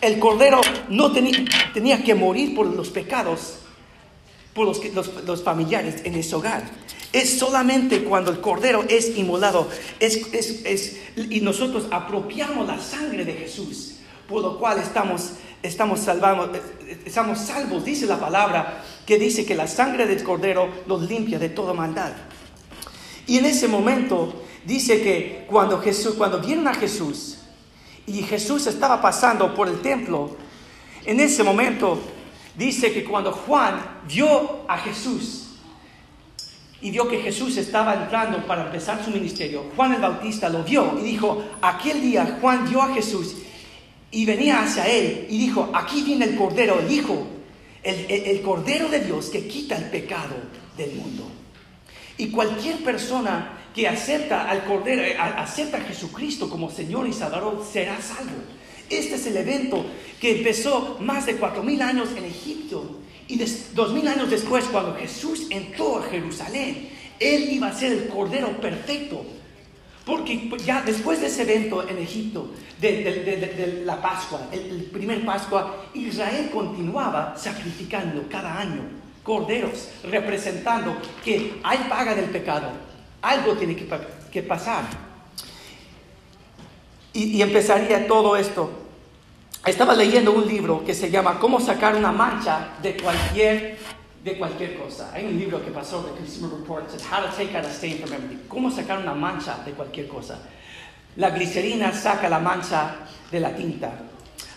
El 0.00 0.18
cordero 0.18 0.60
no 0.88 1.12
tenía, 1.12 2.02
que 2.02 2.14
morir 2.14 2.54
por 2.54 2.66
los 2.66 2.88
pecados, 2.88 3.58
por 4.54 4.66
los, 4.66 4.82
los- 4.94 5.24
los 5.24 5.42
familiares 5.42 5.96
en 6.04 6.14
ese 6.14 6.34
hogar. 6.34 6.64
Es 7.12 7.38
solamente 7.38 8.02
cuando 8.04 8.30
el 8.30 8.40
cordero 8.40 8.84
es 8.88 9.16
inmolado 9.18 9.68
es, 9.98 10.32
es- 10.32 10.64
es- 10.64 10.96
y 11.16 11.40
nosotros 11.40 11.86
apropiamos 11.90 12.66
la 12.66 12.80
sangre 12.80 13.24
de 13.24 13.34
Jesús, 13.34 13.96
por 14.28 14.42
lo 14.42 14.58
cual 14.58 14.78
estamos, 14.78 15.32
estamos, 15.62 16.00
salvamos, 16.00 16.48
eh, 16.86 16.98
estamos 17.04 17.38
salvos. 17.40 17.84
Dice 17.84 18.06
la 18.06 18.18
palabra 18.18 18.82
que 19.04 19.18
dice 19.18 19.44
que 19.44 19.54
la 19.54 19.66
sangre 19.66 20.06
del 20.06 20.22
cordero 20.22 20.68
los 20.86 21.02
limpia 21.02 21.38
de 21.38 21.48
toda 21.50 21.74
maldad. 21.74 22.12
Y 23.26 23.38
en 23.38 23.44
ese 23.44 23.68
momento 23.68 24.42
dice 24.64 25.02
que 25.02 25.44
cuando 25.48 25.80
Jesús, 25.80 26.14
cuando 26.14 26.40
vieron 26.40 26.66
a 26.68 26.74
Jesús 26.74 27.38
y 28.06 28.22
Jesús 28.22 28.66
estaba 28.66 29.00
pasando 29.00 29.54
por 29.54 29.68
el 29.68 29.80
templo, 29.80 30.36
en 31.04 31.20
ese 31.20 31.42
momento 31.42 31.98
dice 32.56 32.92
que 32.92 33.04
cuando 33.04 33.32
Juan 33.32 34.00
vio 34.06 34.60
a 34.68 34.78
Jesús 34.78 35.46
y 36.82 36.90
vio 36.90 37.08
que 37.08 37.18
Jesús 37.20 37.56
estaba 37.56 37.94
entrando 37.94 38.46
para 38.46 38.64
empezar 38.66 39.04
su 39.04 39.10
ministerio, 39.10 39.64
Juan 39.76 39.94
el 39.94 40.00
Bautista 40.00 40.48
lo 40.48 40.62
vio 40.64 40.98
y 40.98 41.04
dijo, 41.04 41.42
aquel 41.60 42.00
día 42.00 42.38
Juan 42.40 42.68
vio 42.68 42.82
a 42.82 42.92
Jesús 42.94 43.36
y 44.10 44.24
venía 44.24 44.62
hacia 44.62 44.86
él 44.88 45.26
y 45.28 45.38
dijo, 45.38 45.70
aquí 45.74 46.02
viene 46.02 46.24
el 46.24 46.36
Cordero, 46.36 46.80
el 46.80 46.90
Hijo, 46.90 47.26
el, 47.82 48.06
el- 48.10 48.26
el 48.26 48.42
Cordero 48.42 48.88
de 48.88 49.00
Dios 49.00 49.26
que 49.26 49.46
quita 49.46 49.76
el 49.76 49.84
pecado 49.84 50.34
del 50.76 50.92
mundo. 50.96 51.24
Y 52.16 52.30
cualquier 52.30 52.82
persona 52.82 53.58
que 53.74 53.88
acepta 53.88 54.48
al 54.48 54.64
Cordero, 54.64 55.02
eh, 55.02 55.16
acepta 55.18 55.78
a 55.78 55.80
Jesucristo 55.80 56.48
como 56.48 56.70
Señor 56.70 57.06
y 57.06 57.12
Salvador, 57.12 57.64
será 57.70 58.00
salvo. 58.00 58.42
Este 58.88 59.14
es 59.14 59.26
el 59.26 59.36
evento 59.36 59.84
que 60.20 60.38
empezó 60.38 60.96
más 61.00 61.26
de 61.26 61.36
cuatro 61.36 61.62
mil 61.62 61.80
años 61.80 62.08
en 62.16 62.24
Egipto 62.24 62.98
y 63.28 63.38
dos 63.74 63.92
mil 63.92 64.08
años 64.08 64.28
después, 64.28 64.64
cuando 64.64 64.96
Jesús 64.96 65.46
entró 65.50 65.98
a 65.98 66.02
Jerusalén, 66.02 66.88
él 67.20 67.52
iba 67.52 67.68
a 67.68 67.72
ser 67.72 67.92
el 67.92 68.08
Cordero 68.08 68.60
perfecto. 68.60 69.24
Porque 70.04 70.50
ya 70.64 70.82
después 70.82 71.20
de 71.20 71.28
ese 71.28 71.42
evento 71.42 71.88
en 71.88 71.98
Egipto, 71.98 72.50
de 72.80 73.82
la 73.84 74.02
Pascua, 74.02 74.48
el, 74.50 74.60
el 74.60 74.82
primer 74.84 75.24
Pascua, 75.24 75.84
Israel 75.94 76.50
continuaba 76.52 77.36
sacrificando 77.36 78.24
cada 78.28 78.58
año 78.58 79.00
corderos, 79.22 79.90
representando 80.02 80.96
que 81.24 81.60
hay 81.62 81.78
paga 81.88 82.14
del 82.14 82.30
pecado, 82.30 82.70
algo 83.22 83.54
tiene 83.54 83.76
que, 83.76 83.88
que 84.30 84.42
pasar. 84.42 84.84
Y, 87.12 87.36
y 87.36 87.42
empezaría 87.42 88.06
todo 88.06 88.36
esto. 88.36 88.70
Estaba 89.66 89.94
leyendo 89.94 90.32
un 90.32 90.46
libro 90.46 90.84
que 90.84 90.94
se 90.94 91.10
llama 91.10 91.38
Cómo 91.38 91.60
sacar 91.60 91.94
una 91.94 92.12
mancha 92.12 92.68
de 92.82 92.96
cualquier, 92.96 93.76
de 94.24 94.38
cualquier 94.38 94.78
cosa. 94.78 95.10
Hay 95.12 95.26
un 95.26 95.38
libro 95.38 95.62
que 95.62 95.70
pasó 95.70 96.02
de 96.02 96.12
Consumer 96.12 96.58
Reports, 96.60 96.94
it's 96.94 97.04
How 97.04 97.26
to 97.26 97.36
Take 97.36 97.56
Out 97.56 97.66
a 97.66 97.70
Stain 97.70 97.98
from 97.98 98.12
Everything. 98.12 98.48
Cómo 98.48 98.70
sacar 98.70 98.98
una 98.98 99.12
mancha 99.12 99.58
de 99.64 99.72
cualquier 99.72 100.08
cosa. 100.08 100.38
La 101.16 101.30
glicerina 101.30 101.92
saca 101.92 102.28
la 102.28 102.38
mancha 102.38 102.96
de 103.30 103.40
la 103.40 103.54
tinta. 103.54 103.92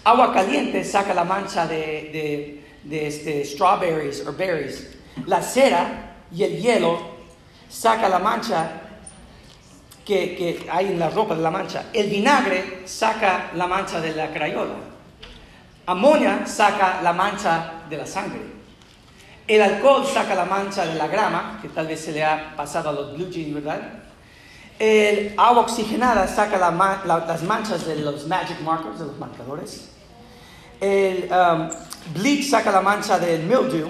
Agua 0.06 0.34
caliente 0.34 0.84
saca 0.84 1.14
la 1.14 1.26
mancha 1.26 1.68
de, 1.68 1.76
de, 1.76 2.66
de, 2.84 3.08
este, 3.08 3.44
strawberries 3.44 4.26
o 4.26 4.34
berries. 4.34 4.96
La 5.26 5.42
cera 5.42 6.16
y 6.32 6.44
el 6.44 6.62
hielo 6.62 7.13
saca 7.74 8.08
la 8.08 8.20
mancha 8.20 8.70
que, 10.06 10.36
que 10.36 10.70
hay 10.72 10.88
en 10.88 11.00
la 11.00 11.10
ropa 11.10 11.36
de 11.36 11.42
la 11.42 11.50
mancha. 11.50 11.86
El 11.92 12.10
vinagre 12.10 12.84
saca 12.86 13.52
la 13.56 13.66
mancha 13.66 14.00
de 14.00 14.14
la 14.14 14.32
crayola. 14.32 14.76
Amonia 15.88 16.46
saca 16.46 17.02
la 17.02 17.14
mancha 17.14 17.84
de 17.90 17.98
la 17.98 18.06
sangre. 18.06 18.42
El 19.48 19.62
alcohol 19.62 20.06
saca 20.06 20.36
la 20.36 20.46
mancha 20.46 20.86
de 20.86 20.96
la 20.96 21.08
grama, 21.08 21.60
que 21.62 21.70
tal 21.70 21.88
vez 21.88 22.00
se 22.00 22.12
le 22.12 22.24
ha 22.24 22.56
pasado 22.56 22.90
a 22.90 22.94
los 22.94 23.16
blue 23.16 23.30
jeans, 23.30 23.56
¿verdad? 23.56 23.82
El 24.80 25.34
agua 25.38 25.64
oxigenada 25.64 26.28
saca 26.28 26.58
las 26.58 27.44
manchas 27.44 27.86
de 27.86 27.96
los 27.98 28.28
magic 28.28 28.62
markers, 28.62 29.00
de 29.00 29.06
los 29.06 29.18
marcadores. 29.18 29.90
El 30.80 31.30
um, 31.32 31.70
bleach 32.14 32.50
saca 32.50 32.72
la 32.72 32.82
mancha 32.82 33.18
del 33.18 33.44
mildew. 33.44 33.90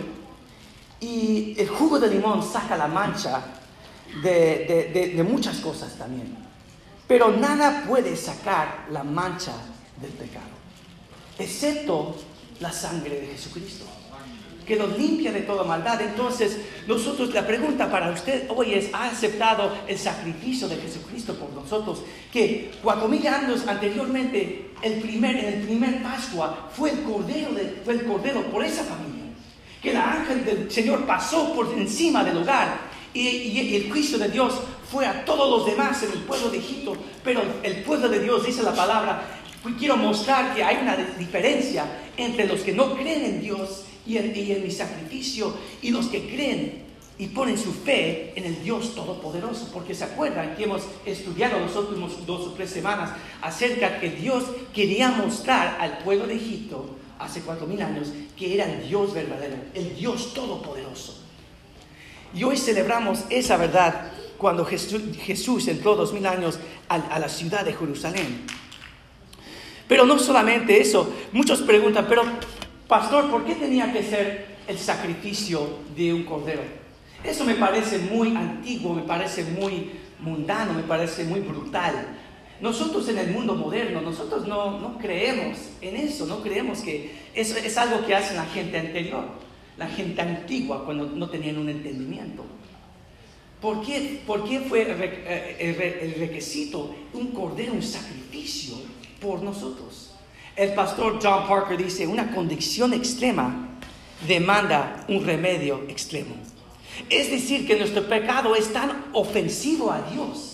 Y 1.00 1.56
el 1.60 1.68
jugo 1.68 2.00
de 2.00 2.08
limón 2.08 2.42
saca 2.42 2.78
la 2.78 2.88
mancha 2.88 3.42
de, 4.22 4.92
de- 4.94 5.14
de- 5.16 5.24
muchas 5.24 5.58
cosas 5.58 5.96
también. 5.98 6.36
Pero 7.08 7.32
nada 7.32 7.84
puede 7.88 8.16
sacar 8.16 8.86
la 8.92 9.04
mancha 9.04 9.54
del 10.02 10.12
pecado, 10.12 10.46
excepto 11.38 12.16
la 12.60 12.72
sangre 12.72 13.20
de 13.22 13.28
Jesucristo, 13.28 13.86
que 14.66 14.76
nos 14.78 14.98
limpia 14.98 15.32
de 15.32 15.42
toda 15.42 15.64
maldad. 15.64 16.02
Entonces, 16.02 16.58
nosotros, 16.88 17.34
la 17.34 17.46
pregunta 17.46 17.92
para 17.92 18.12
usted 18.12 18.46
hoy 18.50 18.74
es, 18.74 18.94
¿ha 18.94 19.06
aceptado 19.10 19.74
el 19.88 19.98
sacrificio 19.98 20.70
de 20.70 20.78
Jesucristo 20.78 21.36
por 21.36 21.52
nosotros? 21.52 22.04
Que 22.32 22.72
cuatro 22.82 23.08
mil 23.10 23.26
años 23.28 23.68
anteriormente, 23.68 24.72
el 24.82 24.94
primer, 25.02 25.36
en 25.38 25.46
el 25.46 25.62
primer 25.64 26.02
Pascua, 26.02 26.70
fue 26.74 26.92
el 26.92 27.04
cordero, 27.04 27.52
de- 27.54 27.82
fue 27.84 27.96
el 27.96 28.06
cordero 28.06 28.44
por 28.52 28.64
esa 28.64 28.84
familia 28.84 29.24
que 29.82 29.92
el 29.92 29.98
ángel 29.98 30.46
del 30.46 30.72
Señor 30.72 31.06
pasó 31.06 31.54
por 31.54 31.74
encima 31.78 32.24
del 32.24 32.38
hogar 32.38 32.93
y, 33.14 33.28
y 33.28 33.76
el 33.76 33.92
juicio 33.92 34.18
de 34.18 34.30
Dios 34.30 34.54
fue 34.92 35.06
a 35.06 35.26
todos 35.26 35.50
los 35.50 35.66
demás 35.66 36.04
en 36.04 36.12
el 36.12 36.20
pueblo 36.20 36.50
de 36.50 36.58
Egipto, 36.60 36.96
pero 37.24 37.42
el 37.64 37.84
pueblo 37.84 38.10
de 38.10 38.20
Dios, 38.20 38.46
dice 38.46 38.64
la 38.64 38.76
palabra, 38.76 39.42
y 39.68 39.74
quiero 39.74 39.98
mostrar 39.98 40.54
que 40.54 40.64
hay 40.64 40.78
una 40.82 40.96
diferencia 40.96 41.86
entre 42.18 42.46
los 42.46 42.62
que 42.62 42.74
no 42.74 42.94
creen 42.96 43.24
en 43.26 43.42
Dios 43.42 43.86
y 44.06 44.18
en, 44.18 44.36
y 44.36 44.52
en 44.52 44.64
mi 44.64 44.72
sacrificio 44.72 45.54
y 45.82 45.92
los 45.92 46.08
que 46.08 46.28
creen 46.28 46.84
y 47.18 47.28
ponen 47.28 47.58
su 47.58 47.72
fe 47.72 48.34
en 48.36 48.46
el 48.46 48.64
Dios 48.64 48.96
Todopoderoso, 48.96 49.70
porque 49.72 49.94
se 49.94 50.04
acuerdan 50.04 50.56
que 50.56 50.64
hemos 50.64 50.84
estudiado 51.06 51.60
los 51.60 51.76
últimos 51.76 52.26
dos 52.26 52.48
o 52.48 52.54
tres 52.54 52.72
semanas 52.72 53.12
acerca 53.42 54.00
que 54.00 54.10
Dios 54.10 54.44
quería 54.74 55.10
mostrar 55.10 55.78
al 55.80 56.00
pueblo 56.00 56.28
de 56.28 56.36
Egipto 56.36 56.98
hace 57.20 57.42
cuatro 57.42 57.68
mil 57.68 57.82
años 57.82 58.10
que 58.38 58.56
era 58.56 58.66
el 58.66 58.88
Dios 58.88 59.14
verdadero, 59.14 59.56
el 59.74 59.96
Dios 59.96 60.34
Todopoderoso. 60.34 61.23
Y 62.34 62.44
hoy 62.44 62.58
celebramos 62.58 63.26
esa 63.30 63.58
verdad 63.58 64.12
cuando 64.38 64.66
Jesús, 64.66 65.68
entró 65.68 65.96
dos 65.96 66.14
mil 66.14 66.26
años 66.26 66.60
a, 66.90 66.96
a 66.96 67.20
la 67.20 67.30
ciudad 67.30 67.64
de 67.64 67.74
Jerusalén. 67.74 68.46
Pero 69.88 70.06
no 70.06 70.18
solamente 70.20 70.82
eso, 70.82 71.14
muchos 71.32 71.62
preguntan, 71.62 72.06
pero 72.10 72.24
pastor, 72.88 73.30
¿por 73.30 73.46
qué 73.46 73.56
tenía 73.56 73.92
que 73.94 74.04
ser 74.04 74.48
el 74.68 74.78
sacrificio 74.78 75.80
de 75.96 76.14
un 76.14 76.24
cordero? 76.24 76.62
Eso 77.24 77.46
me 77.46 77.56
parece 77.56 78.00
muy 78.00 78.36
antiguo, 78.36 78.94
me 78.94 79.04
parece 79.04 79.44
muy 79.44 79.92
mundano, 80.20 80.74
me 80.74 80.84
parece 80.84 81.24
muy 81.24 81.40
brutal. 81.40 81.94
Nosotros 82.60 83.08
en 83.10 83.18
el 83.18 83.32
mundo 83.32 83.56
moderno, 83.56 84.02
nosotros 84.02 84.48
no, 84.48 84.80
no 84.80 84.98
creemos 84.98 85.58
en 85.82 85.96
eso, 85.96 86.26
no 86.26 86.42
creemos 86.42 86.80
que 86.80 87.14
eso 87.34 87.58
es 87.58 87.78
algo 87.78 88.06
que 88.06 88.16
hace 88.16 88.36
la 88.36 88.46
gente 88.46 88.78
anterior, 88.78 89.26
la 89.78 89.88
gente 89.88 90.22
antigua 90.22 90.86
cuando 90.86 91.06
no 91.06 91.30
tenían 91.30 91.58
un 91.58 91.70
entendimiento. 91.70 92.46
¿Por 93.62 93.82
qué, 93.82 94.22
por 94.28 94.48
qué 94.48 94.60
fue 94.60 94.86
eh, 94.90 95.58
el 96.00 96.16
requisito 96.20 96.96
un 97.14 97.28
cordero, 97.28 97.74
un 97.74 97.84
sacrificio 97.84 98.76
por 99.22 99.42
nosotros? 99.42 100.12
El 100.56 100.74
pastor 100.74 101.20
John 101.22 101.48
Parker 101.48 101.78
dice, 101.78 102.06
una 102.06 102.32
condición 102.32 102.94
extrema 102.94 103.70
demanda 104.28 105.06
un 105.08 105.26
remedio 105.26 105.84
extremo. 105.88 106.36
Es 107.10 107.32
decir, 107.32 107.66
que 107.66 107.78
nuestro 107.78 108.08
pecado 108.08 108.56
es 108.56 108.72
tan 108.72 109.06
ofensivo 109.14 109.92
a 109.92 110.02
Dios 110.12 110.53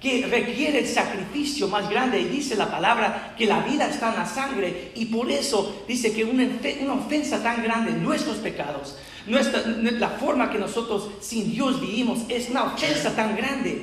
que 0.00 0.26
requiere 0.26 0.80
el 0.80 0.86
sacrificio 0.86 1.68
más 1.68 1.88
grande. 1.88 2.20
Y 2.20 2.24
dice 2.24 2.56
la 2.56 2.70
palabra 2.70 3.34
que 3.36 3.46
la 3.46 3.60
vida 3.60 3.88
está 3.88 4.10
en 4.10 4.16
la 4.16 4.26
sangre. 4.26 4.92
Y 4.94 5.06
por 5.06 5.30
eso 5.30 5.84
dice 5.88 6.12
que 6.12 6.24
una, 6.24 6.94
ofensa 6.94 7.42
tan 7.42 7.62
grande, 7.62 7.92
nuestros 7.92 8.36
pecados, 8.38 8.96
nuestra, 9.26 9.60
la 9.66 10.10
forma 10.10 10.50
que 10.50 10.58
nosotros 10.58 11.10
sin 11.20 11.50
Dios 11.50 11.80
vivimos, 11.80 12.20
es 12.28 12.50
una 12.50 12.64
ofensa 12.64 13.14
tan 13.14 13.36
grande 13.36 13.82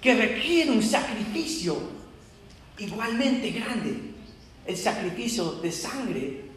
que 0.00 0.14
requiere 0.14 0.70
un 0.70 0.82
sacrificio 0.82 1.76
igualmente 2.78 3.50
grande. 3.50 3.94
El 4.66 4.76
sacrificio 4.76 5.52
de 5.62 5.72
sangre 5.72 6.49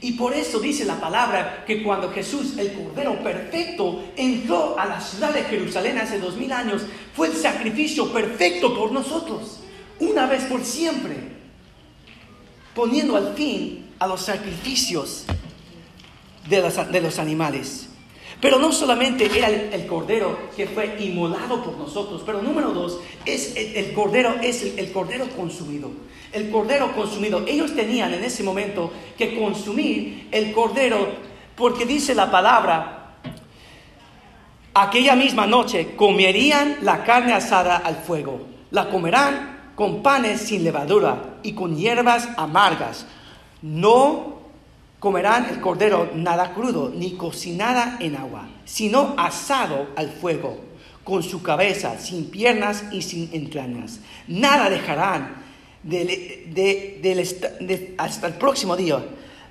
y 0.00 0.12
por 0.12 0.32
eso 0.32 0.60
dice 0.60 0.84
la 0.84 1.00
palabra 1.00 1.64
que 1.66 1.82
cuando 1.82 2.10
Jesús, 2.12 2.56
el 2.56 2.72
Cordero 2.72 3.20
Perfecto, 3.22 4.04
entró 4.16 4.78
a 4.78 4.86
la 4.86 5.00
ciudad 5.00 5.34
de 5.34 5.42
Jerusalén 5.42 5.98
hace 5.98 6.20
dos 6.20 6.36
mil 6.36 6.52
años, 6.52 6.82
fue 7.14 7.28
el 7.28 7.34
sacrificio 7.34 8.12
perfecto 8.12 8.76
por 8.76 8.92
nosotros, 8.92 9.60
una 9.98 10.26
vez 10.26 10.44
por 10.44 10.64
siempre, 10.64 11.16
poniendo 12.74 13.16
al 13.16 13.34
fin 13.34 13.86
a 13.98 14.06
los 14.06 14.20
sacrificios 14.22 15.24
de 16.48 17.00
los, 17.02 17.18
animales. 17.18 17.88
Pero 18.40 18.60
no 18.60 18.70
solamente 18.70 19.26
era 19.36 19.48
el, 19.48 19.86
cordero 19.88 20.48
que 20.56 20.66
fue 20.68 20.96
inmolado 21.00 21.64
por 21.64 21.76
nosotros, 21.76 22.22
pero 22.24 22.40
número 22.40 22.72
dos, 22.72 23.00
es 23.24 23.54
el, 23.56 23.92
cordero 23.92 24.36
es 24.42 24.62
el 24.62 24.92
cordero 24.92 25.28
consumido. 25.30 25.90
El 26.32 26.50
cordero 26.50 26.94
consumido. 26.94 27.44
Ellos 27.46 27.74
tenían 27.74 28.12
en 28.14 28.24
ese 28.24 28.42
momento 28.42 28.92
que 29.16 29.38
consumir 29.38 30.28
el 30.30 30.52
cordero 30.52 31.28
Porque 31.58 31.86
dice 31.86 32.14
la 32.14 32.30
palabra, 32.30 33.16
aquella 34.72 35.16
misma 35.16 35.44
noche 35.44 35.96
comerían 35.96 36.76
la 36.82 37.02
carne 37.02 37.32
asada 37.32 37.78
al 37.78 37.96
fuego, 37.96 38.46
la 38.70 38.88
comerán 38.88 39.72
con 39.74 40.00
panes 40.02 40.40
sin 40.40 40.62
levadura 40.62 41.38
y 41.42 41.54
con 41.54 41.76
hierbas 41.76 42.28
amargas. 42.36 43.06
No 43.60 44.38
comerán 45.00 45.46
el 45.50 45.60
cordero 45.60 46.10
nada 46.14 46.54
crudo, 46.54 46.92
ni 46.94 47.12
cocinada 47.12 47.96
en 47.98 48.14
agua, 48.14 48.46
sino 48.64 49.14
asado 49.16 49.88
al 49.96 50.10
fuego, 50.10 50.60
con 51.02 51.24
su 51.24 51.42
cabeza, 51.42 51.98
sin 51.98 52.30
piernas 52.30 52.84
y 52.92 53.02
sin 53.02 53.30
entrañas. 53.32 53.98
Nada 54.28 54.70
dejarán 54.70 55.42
hasta 57.98 58.26
el 58.26 58.34
próximo 58.34 58.76
día. 58.76 59.04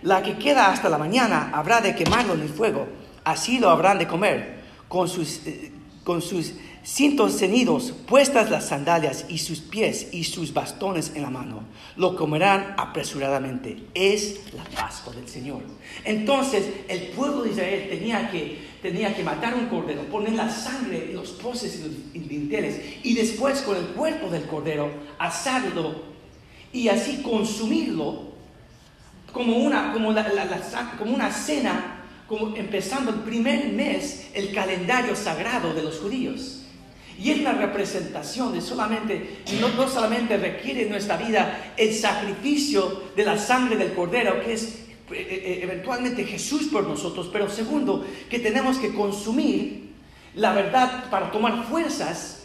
La 0.04 0.22
que 0.22 0.38
queda 0.38 0.72
hasta 0.72 0.90
la 0.90 0.98
mañana 0.98 1.52
habrá 1.54 1.82
de 1.82 1.96
quemarlo 1.96 2.34
en 2.34 2.42
el 2.42 2.50
fuego. 2.50 2.88
Así 3.24 3.60
lo 3.60 3.70
habrán 3.70 3.98
de 3.98 4.08
comer, 4.08 4.62
con 4.88 5.10
sus, 5.10 5.46
eh, 5.46 5.72
con 6.04 6.22
sus 6.22 6.54
cintos 6.84 7.38
ceñidos, 7.38 7.92
puestas 8.08 8.50
las 8.50 8.68
sandalias 8.68 9.26
y 9.28 9.40
sus 9.40 9.60
pies 9.60 10.08
y 10.14 10.24
sus 10.24 10.54
bastones 10.54 11.12
en 11.16 11.24
la 11.24 11.30
mano. 11.30 11.64
Lo 11.98 12.16
comerán 12.16 12.76
apresuradamente. 12.78 13.84
Es 13.94 14.40
la 14.54 14.64
Pascua 14.64 15.14
del 15.14 15.28
Señor. 15.28 15.64
Entonces 16.06 16.70
el 16.88 17.10
pueblo 17.10 17.42
de 17.42 17.50
Israel 17.50 17.88
tenía 17.90 18.32
que, 18.32 18.60
tenía 18.82 19.14
que 19.14 19.24
matar 19.24 19.56
un 19.56 19.66
cordero, 19.66 20.04
poner 20.04 20.34
la 20.34 20.50
sangre 20.50 21.10
en 21.10 21.16
los 21.16 21.32
poses 21.32 21.78
y 21.78 21.84
los 21.84 22.30
dinteles 22.30 22.80
y 23.04 23.14
después 23.14 23.62
con 23.64 23.76
el 23.76 23.88
cuerpo 23.88 24.30
del 24.30 24.46
cordero 24.46 24.90
asarlo 25.20 26.17
y 26.78 26.90
así 26.90 27.24
consumirlo 27.24 28.28
como 29.32 29.58
una, 29.58 29.92
como 29.94 30.14
como 30.98 31.16
una 31.16 31.32
cena, 31.32 32.04
como 32.28 32.56
empezando 32.56 33.12
el 33.12 33.22
primer 33.22 33.70
mes, 33.70 34.28
el 34.34 34.54
calendario 34.54 35.16
sagrado 35.16 35.74
de 35.74 35.82
los 35.82 35.98
judíos. 35.98 36.64
Y 37.20 37.32
es 37.32 37.42
la 37.42 37.54
representación 37.54 38.54
de 38.54 38.62
solamente, 38.62 39.40
no, 39.60 39.70
no 39.70 39.88
solamente 39.88 40.38
requiere 40.38 40.84
en 40.84 40.92
nuestra 40.92 41.18
vida 41.18 41.74
el 41.76 41.94
sacrificio 41.96 43.06
de 43.16 43.26
la 43.26 43.40
sangre 43.40 43.76
del 43.76 43.94
cordero, 43.94 44.40
que 44.44 44.54
es 44.54 44.64
eh, 45.10 45.16
eh, 45.16 45.60
eventualmente 45.64 46.26
Jesús 46.26 46.68
por 46.72 46.88
nosotros, 46.88 47.28
pero 47.34 47.50
segundo, 47.50 48.06
que 48.30 48.38
tenemos 48.38 48.78
que 48.78 48.94
consumir 48.94 49.94
la 50.36 50.54
verdad 50.54 51.10
para 51.10 51.32
tomar 51.32 51.66
fuerzas 51.68 52.37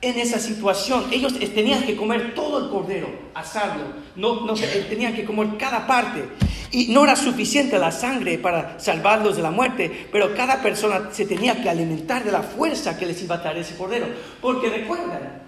en 0.00 0.18
esa 0.18 0.38
situación. 0.38 1.06
Ellos 1.10 1.34
tenían 1.38 1.82
que 1.82 1.96
comer 1.96 2.34
todo 2.34 2.64
el 2.64 2.70
cordero, 2.70 3.08
asarlo, 3.34 3.84
no, 4.16 4.46
no, 4.46 4.54
tenían 4.54 5.14
que 5.14 5.24
comer 5.24 5.56
cada 5.58 5.86
parte. 5.86 6.24
Y 6.70 6.88
no 6.88 7.04
era 7.04 7.16
suficiente 7.16 7.78
la 7.78 7.90
sangre 7.90 8.38
para 8.38 8.78
salvarlos 8.78 9.36
de 9.36 9.42
la 9.42 9.50
muerte, 9.50 10.08
pero 10.12 10.34
cada 10.34 10.60
persona 10.60 11.08
se 11.12 11.24
tenía 11.24 11.62
que 11.62 11.70
alimentar 11.70 12.24
de 12.24 12.32
la 12.32 12.42
fuerza 12.42 12.98
que 12.98 13.06
les 13.06 13.22
iba 13.22 13.36
a 13.36 13.38
dar 13.38 13.56
ese 13.56 13.76
cordero. 13.76 14.06
Porque 14.40 14.68
recuerdan, 14.68 15.42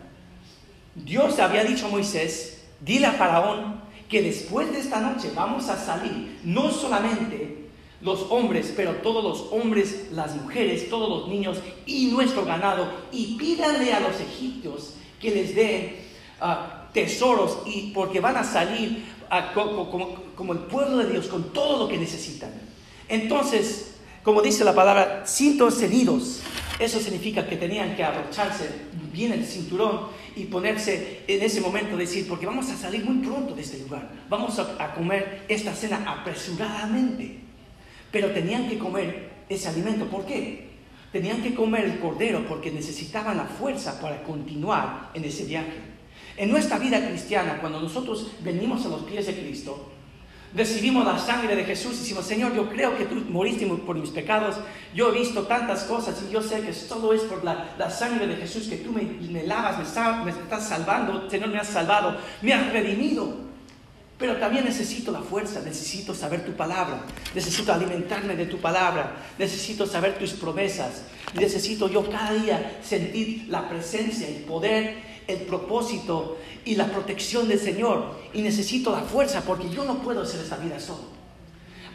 Dios 0.94 1.38
había 1.38 1.64
dicho 1.64 1.86
a 1.86 1.90
Moisés, 1.90 2.62
dile 2.80 3.06
a 3.06 3.12
Faraón 3.12 3.80
que 4.08 4.22
después 4.22 4.72
de 4.72 4.80
esta 4.80 5.00
noche 5.00 5.30
vamos 5.34 5.68
a 5.68 5.76
salir, 5.76 6.40
no 6.42 6.70
solamente 6.70 7.59
los 8.02 8.26
hombres, 8.30 8.72
pero 8.74 8.96
todos 8.96 9.22
los 9.22 9.52
hombres, 9.52 10.08
las 10.12 10.34
mujeres, 10.34 10.88
todos 10.88 11.08
los 11.08 11.28
niños 11.28 11.58
y 11.84 12.06
nuestro 12.06 12.44
ganado, 12.44 12.90
y 13.12 13.36
pídanle 13.36 13.92
a 13.92 14.00
los 14.00 14.18
egipcios 14.20 14.94
que 15.20 15.30
les 15.30 15.54
den 15.54 15.96
ah, 16.40 16.88
tesoros, 16.94 17.58
y 17.66 17.90
porque 17.92 18.20
van 18.20 18.36
a 18.36 18.44
salir 18.44 19.04
ah, 19.28 19.52
como, 19.52 20.52
el 20.52 20.58
pueblo 20.60 20.98
de 20.98 21.10
Dios 21.12 21.26
con 21.26 21.52
todo 21.52 21.78
lo 21.78 21.88
que 21.88 21.98
necesitan. 21.98 22.50
Entonces, 23.08 23.96
como 24.22 24.40
dice 24.40 24.64
la 24.64 24.74
palabra, 24.74 25.24
cintos 25.26 25.74
cedidos, 25.74 26.40
eso 26.78 27.00
significa 27.00 27.46
que 27.46 27.56
tenían 27.56 27.94
que 27.94 28.02
abrocharse 28.02 28.70
bien 29.12 29.32
el 29.32 29.44
cinturón 29.44 30.06
y 30.36 30.44
ponerse 30.44 31.24
en 31.26 31.42
ese 31.42 31.60
momento, 31.60 31.96
decir, 31.98 32.26
porque 32.26 32.46
vamos 32.46 32.70
a 32.70 32.76
salir 32.76 33.04
muy 33.04 33.26
pronto 33.26 33.54
de 33.54 33.60
este 33.60 33.78
lugar, 33.80 34.08
vamos 34.30 34.58
a 34.58 34.94
comer 34.94 35.44
esta 35.48 35.74
cena 35.74 36.02
apresuradamente. 36.06 37.49
Pero 38.10 38.30
tenían 38.32 38.68
que 38.68 38.78
comer 38.78 39.30
ese 39.48 39.68
alimento. 39.68 40.06
¿Por 40.06 40.24
qué? 40.26 40.70
Tenían 41.12 41.42
que 41.42 41.54
comer 41.54 41.84
el 41.84 41.98
cordero 41.98 42.44
porque 42.48 42.70
necesitaban 42.70 43.36
la 43.36 43.44
fuerza 43.44 44.00
para 44.00 44.22
continuar 44.22 45.10
en 45.14 45.24
ese 45.24 45.44
viaje. 45.44 45.90
En 46.36 46.50
nuestra 46.50 46.78
vida 46.78 47.06
cristiana, 47.06 47.58
cuando 47.60 47.80
nosotros 47.80 48.32
venimos 48.42 48.86
a 48.86 48.88
los 48.88 49.02
pies 49.02 49.26
de 49.26 49.34
Cristo, 49.34 49.90
recibimos 50.54 51.04
la 51.04 51.18
sangre 51.18 51.54
de 51.54 51.64
Jesús 51.64 51.96
y 51.96 51.98
decimos, 51.98 52.24
Señor, 52.24 52.54
yo 52.54 52.68
creo 52.70 52.96
que 52.96 53.04
tú 53.04 53.16
moriste 53.28 53.66
por 53.66 53.96
mis 53.96 54.10
pecados, 54.10 54.56
yo 54.94 55.10
he 55.12 55.18
visto 55.18 55.42
tantas 55.42 55.84
cosas 55.84 56.22
y 56.28 56.32
yo 56.32 56.42
sé 56.42 56.60
que 56.62 56.72
todo 56.88 57.12
es 57.12 57.22
por 57.22 57.44
la, 57.44 57.90
sangre 57.90 58.26
de 58.26 58.36
Jesús 58.36 58.68
que 58.68 58.76
tú 58.76 58.92
me, 58.92 59.42
lavas, 59.44 59.78
me, 59.78 60.24
me 60.24 60.30
estás 60.30 60.68
salvando, 60.68 61.28
Señor, 61.28 61.48
me 61.48 61.58
has 61.58 61.68
salvado, 61.68 62.16
me 62.40 62.52
has 62.52 62.72
redimido. 62.72 63.49
Pero 64.20 64.36
también 64.36 64.66
necesito 64.66 65.10
la 65.10 65.22
fuerza, 65.22 65.62
necesito 65.64 66.14
saber 66.14 66.44
tu 66.44 66.52
palabra, 66.52 67.06
necesito 67.34 67.72
alimentarme 67.72 68.36
de 68.36 68.44
tu 68.44 68.58
palabra, 68.58 69.16
necesito 69.38 69.86
saber 69.86 70.18
tus 70.18 70.32
promesas, 70.32 71.04
necesito 71.32 71.88
yo 71.88 72.08
cada 72.10 72.34
día 72.34 72.78
sentir 72.82 73.46
la 73.48 73.66
presencia, 73.66 74.28
el 74.28 74.44
poder, 74.44 74.98
el 75.26 75.38
propósito 75.38 76.36
y 76.66 76.76
la 76.76 76.84
protección 76.88 77.48
del 77.48 77.58
Señor. 77.58 78.14
Y 78.34 78.42
necesito 78.42 78.92
la 78.92 79.00
fuerza 79.00 79.40
porque 79.40 79.70
yo 79.70 79.84
no 79.84 80.02
puedo 80.02 80.20
hacer 80.20 80.40
esta 80.40 80.58
vida 80.58 80.78
solo. 80.78 81.04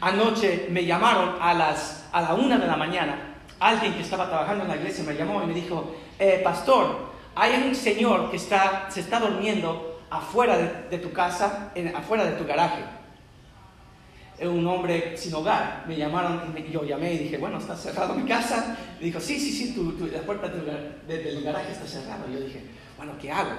Anoche 0.02 0.68
me 0.72 0.84
llamaron 0.84 1.36
a, 1.40 1.54
las, 1.54 2.06
a 2.12 2.22
la 2.22 2.34
una 2.34 2.58
de 2.58 2.66
la 2.66 2.76
mañana. 2.76 3.36
Alguien 3.60 3.94
que 3.94 4.02
estaba 4.02 4.28
trabajando 4.28 4.64
en 4.64 4.72
la 4.72 4.78
iglesia 4.78 5.04
me 5.04 5.14
llamó 5.14 5.44
y 5.44 5.46
me 5.46 5.54
dijo, 5.54 5.96
eh, 6.18 6.42
pastor, 6.44 7.14
hay 7.36 7.68
un 7.68 7.76
señor 7.76 8.32
que 8.32 8.38
está, 8.38 8.88
se 8.90 9.02
está 9.02 9.20
durmiendo 9.20 9.95
afuera 10.18 10.58
de, 10.90 10.98
tu 10.98 11.12
casa, 11.12 11.72
en, 11.76 11.96
afuera 11.96 12.26
de 12.26 12.32
tu 12.34 12.46
garaje. 12.46 12.84
Un 14.42 14.68
hombre 14.68 15.16
sin 15.16 15.34
hogar. 15.34 15.86
Me 15.88 15.96
llamaron 15.96 16.54
y 16.58 16.72
yo 16.72 16.84
llamé 16.84 17.14
y 17.14 17.18
dije, 17.20 17.38
bueno, 17.38 17.58
está 17.58 17.76
cerrado 17.76 18.14
mi 18.14 18.28
casa. 18.28 18.78
Y 19.00 19.06
dijo, 19.06 19.20
sí, 19.20 19.40
sí, 19.40 19.52
sí, 19.52 19.76
la 20.12 20.22
puerta 20.22 20.50
del 20.50 21.44
garaje 21.44 21.72
está 21.72 21.86
cerrada. 21.88 22.26
Yo 22.32 22.40
dije, 22.40 22.62
bueno, 22.98 23.14
¿qué 23.20 23.32
hago? 23.32 23.52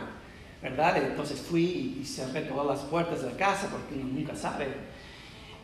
¿Verdad? 0.63 0.97
Entonces 0.99 1.41
fui 1.41 1.99
y 2.01 2.05
cerré 2.05 2.43
todas 2.43 2.67
las 2.67 2.81
puertas 2.89 3.23
de 3.23 3.31
la 3.31 3.37
casa 3.37 3.69
porque 3.71 3.95
uno 3.95 4.13
nunca 4.13 4.35
sabe. 4.35 4.67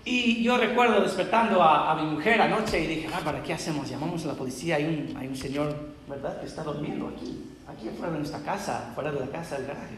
Y 0.04 0.42
yo 0.42 0.56
recuerdo 0.56 1.00
despertando 1.00 1.62
a, 1.62 1.94
mi 1.94 2.10
mujer 2.10 2.40
anoche 2.40 2.80
y 2.80 2.86
dije, 2.88 3.08
¿para 3.24 3.42
¿qué 3.42 3.52
hacemos? 3.52 3.88
Llamamos 3.88 4.24
a 4.24 4.28
la 4.28 4.34
policía, 4.34 4.76
hay 4.76 4.84
un, 4.84 5.16
hay 5.16 5.28
un 5.28 5.36
señor, 5.36 5.76
¿verdad?, 6.08 6.40
que 6.40 6.46
está 6.46 6.64
durmiendo 6.64 7.06
aquí, 7.08 7.44
aquí 7.68 7.88
afuera 7.88 8.12
de 8.12 8.18
nuestra 8.18 8.40
casa, 8.40 8.90
fuera 8.94 9.12
de 9.12 9.20
la 9.20 9.26
casa 9.26 9.58
del 9.58 9.68
garaje. 9.68 9.96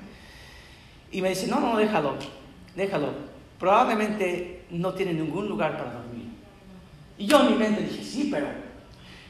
Y 1.15 1.23
me 1.23 1.29
dice, 1.29 1.47
no, 1.47 1.61
no, 1.61 1.77
déjalo, 1.77 2.17
déjalo. 2.75 3.11
Probablemente 3.61 4.65
no 4.71 4.95
tiene 4.95 5.15
ningún 5.15 5.49
lugar 5.49 5.79
para 5.79 5.93
dormir. 5.93 6.27
Y 7.17 7.27
yo 7.27 7.41
en 7.41 7.53
mi 7.53 7.55
mente 7.55 7.83
dije, 7.83 8.03
sí, 8.03 8.29
pero 8.33 8.49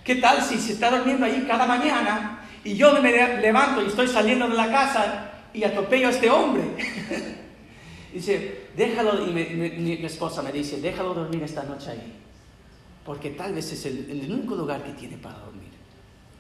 ¿qué 0.03 0.14
tal 0.14 0.40
si 0.40 0.57
se 0.57 0.73
está 0.73 0.90
durmiendo 0.90 1.27
ahí 1.27 1.44
cada 1.47 1.66
mañana 1.66 2.40
y 2.64 2.75
yo 2.75 2.99
me 3.03 3.12
levanto 3.12 3.83
y 3.83 3.88
estoy 3.88 4.09
saliendo 4.09 4.49
de 4.49 4.55
la 4.55 4.70
casa 4.70 5.31
y 5.53 5.62
atropello 5.62 6.09
a 6.09 6.11
este 6.12 6.31
hombre? 6.31 6.64
dice, 8.14 8.68
déjalo, 8.75 9.23
y 9.29 9.31
mi, 9.31 9.92
esposa 10.07 10.40
me 10.40 10.53
dice, 10.53 10.81
déjalo 10.81 11.12
dormir 11.12 11.42
esta 11.42 11.64
noche 11.64 11.90
ahí, 11.90 12.14
porque 13.05 13.29
tal 13.33 13.53
vez 13.53 13.70
es 13.70 13.85
el, 13.85 14.11
el 14.11 14.33
único 14.33 14.55
lugar 14.55 14.83
que 14.83 14.92
tiene 14.92 15.18
para 15.18 15.38
dormir. 15.40 15.68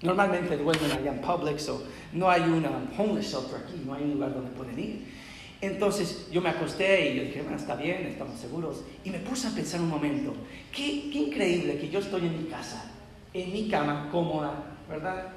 Normalmente 0.00 0.56
duermen 0.56 0.90
allá 0.90 1.12
en 1.12 1.20
Publix 1.20 1.68
o 1.68 1.82
no 2.14 2.30
hay 2.30 2.40
una 2.40 2.70
homeless 2.96 3.30
shelter 3.30 3.56
aquí, 3.58 3.82
no 3.84 3.92
hay 3.92 4.04
un 4.04 4.12
lugar 4.14 4.32
donde 4.32 4.50
pueden 4.52 4.78
ir. 4.78 5.23
Entonces 5.60 6.28
yo 6.30 6.40
me 6.40 6.50
acosté 6.50 7.12
y 7.12 7.16
yo 7.16 7.24
dije, 7.24 7.42
bueno, 7.42 7.56
está 7.56 7.74
bien, 7.74 8.06
estamos 8.06 8.38
seguros. 8.38 8.82
Y 9.02 9.10
me 9.10 9.18
puse 9.18 9.48
a 9.48 9.50
pensar 9.50 9.80
un 9.80 9.88
momento, 9.88 10.34
qué, 10.72 10.86
increíble 10.86 11.78
que 11.78 11.88
yo 11.88 12.00
estoy 12.00 12.26
en 12.26 12.44
mi 12.44 12.50
casa, 12.50 12.90
en 13.32 13.52
mi 13.52 13.68
cama 13.68 14.08
cómoda, 14.10 14.76
¿verdad? 14.88 15.28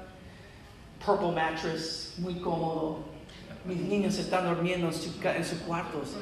Purple 1.04 1.32
mattress, 1.32 2.14
muy 2.18 2.34
cómodo. 2.34 3.04
Mis 3.64 3.78
niños 3.78 4.18
están 4.18 4.46
durmiendo 4.54 4.88
en, 4.88 5.44
sus 5.44 5.58
cuartos. 5.66 6.16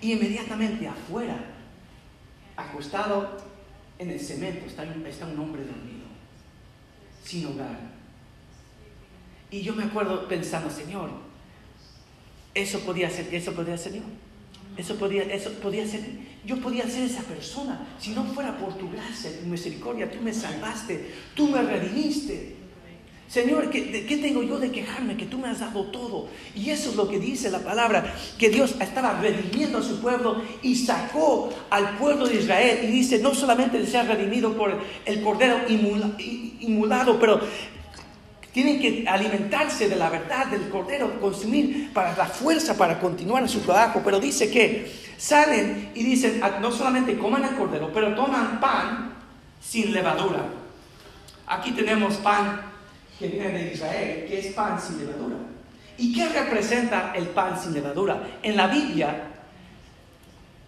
Y 0.00 0.12
inmediatamente 0.12 0.86
afuera, 0.86 1.36
acostado 2.56 3.38
en 3.98 4.10
el 4.10 4.20
cemento, 4.20 4.66
está 4.66 4.84
un 4.84 5.38
hombre 5.40 5.64
dormido, 5.64 6.06
sin 7.24 7.46
hogar. 7.46 7.98
Y 9.50 9.62
yo 9.62 9.74
me 9.74 9.84
acuerdo 9.84 10.28
pensando, 10.28 10.70
Señor, 10.70 11.10
eso 12.62 12.80
podía 12.80 13.10
ser, 13.10 13.32
eso 13.32 13.52
podía 13.52 13.76
ser 13.78 13.94
yo. 13.94 14.02
Eso 14.76 14.94
podía, 14.94 15.22
eso 15.24 15.50
podía 15.54 15.86
ser, 15.86 16.00
yo 16.46 16.56
podía 16.58 16.88
ser 16.88 17.02
esa 17.02 17.22
persona. 17.22 17.80
Si 17.98 18.10
no 18.10 18.24
fuera 18.24 18.56
por 18.58 18.74
tu 18.78 18.88
gracia, 18.88 19.30
tu 19.40 19.46
misericordia, 19.46 20.08
tú 20.08 20.20
me 20.22 20.32
salvaste, 20.32 21.10
tú 21.34 21.48
me 21.48 21.60
redimiste. 21.62 22.56
Señor, 23.26 23.68
¿qué, 23.68 24.06
¿qué, 24.06 24.16
tengo 24.16 24.42
yo 24.42 24.58
de 24.58 24.70
quejarme? 24.70 25.16
Que 25.16 25.26
tú 25.26 25.36
me 25.36 25.48
has 25.48 25.60
dado 25.60 25.84
todo. 25.86 26.28
Y 26.54 26.70
eso 26.70 26.90
es 26.90 26.96
lo 26.96 27.08
que 27.08 27.18
dice 27.18 27.50
la 27.50 27.58
palabra, 27.58 28.14
que 28.38 28.48
Dios 28.48 28.76
estaba 28.80 29.20
redimiendo 29.20 29.78
a 29.78 29.82
su 29.82 30.00
pueblo 30.00 30.40
y 30.62 30.76
sacó 30.76 31.50
al 31.68 31.98
pueblo 31.98 32.26
de 32.26 32.36
Israel. 32.36 32.78
Y 32.84 32.86
dice, 32.86 33.18
no 33.18 33.34
solamente 33.34 33.84
se 33.84 33.98
ha 33.98 34.04
redimido 34.04 34.56
por 34.56 34.72
el 35.04 35.22
cordero 35.22 35.60
inmulado, 35.68 37.18
pero 37.18 37.40
tienen 38.58 38.80
que 38.80 39.08
alimentarse 39.08 39.88
de 39.88 39.94
la 39.94 40.10
verdad 40.10 40.48
del 40.48 40.68
cordero, 40.68 41.20
consumir 41.20 41.92
para 41.92 42.16
la 42.16 42.26
fuerza 42.26 42.76
para 42.76 42.98
continuar 42.98 43.44
en 43.44 43.48
su 43.48 43.60
trabajo. 43.60 44.02
Pero 44.04 44.18
dice 44.18 44.50
que 44.50 44.92
salen 45.16 45.92
y 45.94 46.02
dicen, 46.02 46.40
ah, 46.42 46.58
no 46.60 46.72
solamente 46.72 47.16
coman 47.16 47.44
el 47.44 47.54
cordero, 47.54 47.92
pero 47.94 48.16
toman 48.16 48.58
pan 48.58 49.14
sin 49.60 49.92
levadura. 49.92 50.40
Aquí 51.46 51.70
tenemos 51.70 52.16
pan 52.16 52.62
que 53.16 53.28
viene 53.28 53.62
de 53.62 53.74
Israel, 53.74 54.26
que 54.26 54.40
es 54.40 54.52
pan 54.54 54.80
sin 54.80 55.06
levadura. 55.06 55.36
¿Y 55.96 56.12
qué 56.12 56.28
representa 56.28 57.12
el 57.14 57.28
pan 57.28 57.56
sin 57.62 57.74
levadura? 57.74 58.40
En 58.42 58.56
la 58.56 58.66
Biblia, 58.66 59.22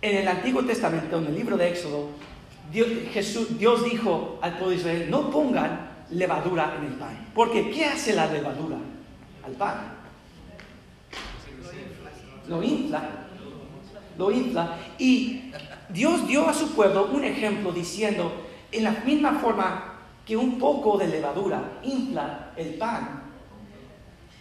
en 0.00 0.16
el 0.16 0.29
Antiguo 0.29 0.64
Testamento, 0.64 1.18
en 1.18 1.26
el 1.26 1.35
libro 1.35 1.57
de 1.57 1.70
Éxodo, 1.70 2.11
Dios, 2.70 2.87
Jesús, 3.12 3.59
Dios 3.59 3.83
dijo 3.83 4.38
al 4.42 4.53
pueblo 4.53 4.70
de 4.70 4.76
Israel, 4.76 5.11
no 5.11 5.29
pongan 5.29 5.89
levadura 6.10 6.76
en 6.78 6.86
el 6.86 6.92
pan. 6.94 7.28
Porque 7.34 7.70
¿qué 7.70 7.86
hace 7.86 8.14
la 8.14 8.26
levadura 8.26 8.76
al 9.44 9.52
pan? 9.52 10.00
Lo 12.48 12.62
infla. 12.62 13.02
Lo 14.18 14.30
infla. 14.30 14.76
Y 14.98 15.52
Dios 15.88 16.26
dio 16.26 16.48
a 16.48 16.54
su 16.54 16.74
pueblo 16.74 17.08
un 17.12 17.24
ejemplo 17.24 17.72
diciendo, 17.72 18.32
en 18.72 18.84
la 18.84 18.90
misma 18.90 19.34
forma 19.34 19.94
que 20.26 20.36
un 20.36 20.58
poco 20.58 20.98
de 20.98 21.08
levadura 21.08 21.80
infla 21.82 22.52
el 22.56 22.74
pan. 22.74 23.22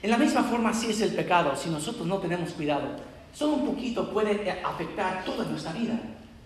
En 0.02 0.12
la 0.12 0.18
misma 0.18 0.44
forma 0.44 0.70
así 0.70 0.92
es 0.92 1.02
el 1.02 1.14
pecado, 1.14 1.56
si 1.56 1.70
nosotros 1.70 2.08
no 2.08 2.18
tenemos 2.18 2.52
cuidado. 2.52 2.88
Solo 3.34 3.54
un 3.54 3.66
poquito 3.66 4.12
puede 4.12 4.50
afectar 4.64 5.24
toda 5.26 5.46
nuestra 5.46 5.74
vida. 5.74 6.00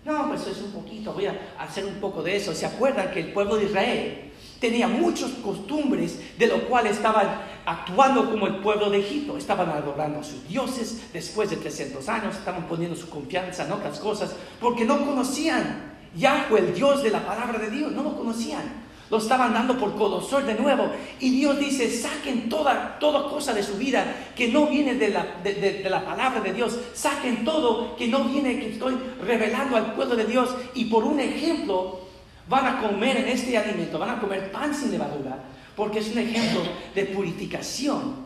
No, 0.04 0.28
pues 0.28 0.46
es 0.46 0.60
un 0.60 0.72
poquito, 0.72 1.12
voy 1.12 1.26
a 1.26 1.38
hacer 1.58 1.86
un 1.86 1.94
poco 1.94 2.22
de 2.22 2.36
eso. 2.36 2.54
¿Se 2.54 2.66
acuerdan 2.66 3.10
que 3.10 3.20
el 3.20 3.32
pueblo 3.32 3.56
de 3.56 3.64
Israel 3.64 4.32
tenía 4.64 4.88
muchas 4.88 5.30
costumbres 5.42 6.18
de 6.38 6.46
lo 6.46 6.66
cual 6.66 6.86
estaban 6.86 7.42
actuando 7.66 8.30
como 8.30 8.46
el 8.46 8.56
pueblo 8.56 8.88
de 8.88 9.00
Egipto? 9.00 9.36
Estaban 9.36 9.68
adorando 9.68 10.20
a 10.20 10.24
sus 10.24 10.48
dioses 10.48 11.12
después 11.12 11.50
de 11.50 11.56
300 11.56 12.08
años, 12.08 12.34
estaban 12.34 12.66
poniendo 12.66 12.96
su 12.96 13.10
confianza 13.10 13.66
en 13.66 13.72
otras 13.72 13.98
cosas 13.98 14.34
porque 14.60 14.86
no 14.86 15.04
conocían 15.04 15.92
Yahweh, 16.16 16.60
el 16.60 16.74
Dios 16.74 17.02
de 17.02 17.10
la 17.10 17.26
palabra 17.26 17.58
de 17.58 17.70
Dios, 17.70 17.92
no 17.92 18.02
lo 18.02 18.16
conocían. 18.16 18.84
Lo 19.10 19.18
estaban 19.18 19.52
dando 19.52 19.76
por 19.76 19.94
colosor 19.96 20.44
de 20.46 20.54
nuevo. 20.54 20.90
Y 21.20 21.30
Dios 21.30 21.58
dice, 21.58 21.90
saquen 21.90 22.48
toda, 22.48 22.98
toda 22.98 23.28
cosa 23.28 23.52
de 23.52 23.62
su 23.62 23.74
vida 23.76 24.30
que 24.34 24.48
no 24.48 24.66
viene 24.66 24.94
de 24.94 25.10
la, 25.10 25.26
de, 25.42 25.86
la 25.90 26.04
palabra 26.04 26.40
de 26.40 26.54
Dios. 26.54 26.78
Saquen 26.94 27.44
todo 27.44 27.96
que 27.96 28.08
no 28.08 28.24
viene, 28.24 28.58
que 28.58 28.70
estoy 28.70 28.96
revelando 29.22 29.76
al 29.76 29.92
pueblo 29.92 30.16
de 30.16 30.24
Dios. 30.24 30.54
Y 30.74 30.86
por 30.86 31.04
un 31.04 31.20
ejemplo, 31.20 32.03
van 32.48 32.66
a 32.66 32.80
comer 32.80 33.18
en 33.18 33.28
este 33.28 33.56
alimento, 33.56 33.98
van 33.98 34.10
a 34.10 34.20
comer 34.20 34.50
pan 34.52 34.74
sin 34.74 34.90
levadura, 34.90 35.38
porque 35.76 36.00
es 36.00 36.10
un 36.12 36.18
ejemplo 36.18 36.62
de 36.94 37.04
purificación. 37.06 38.24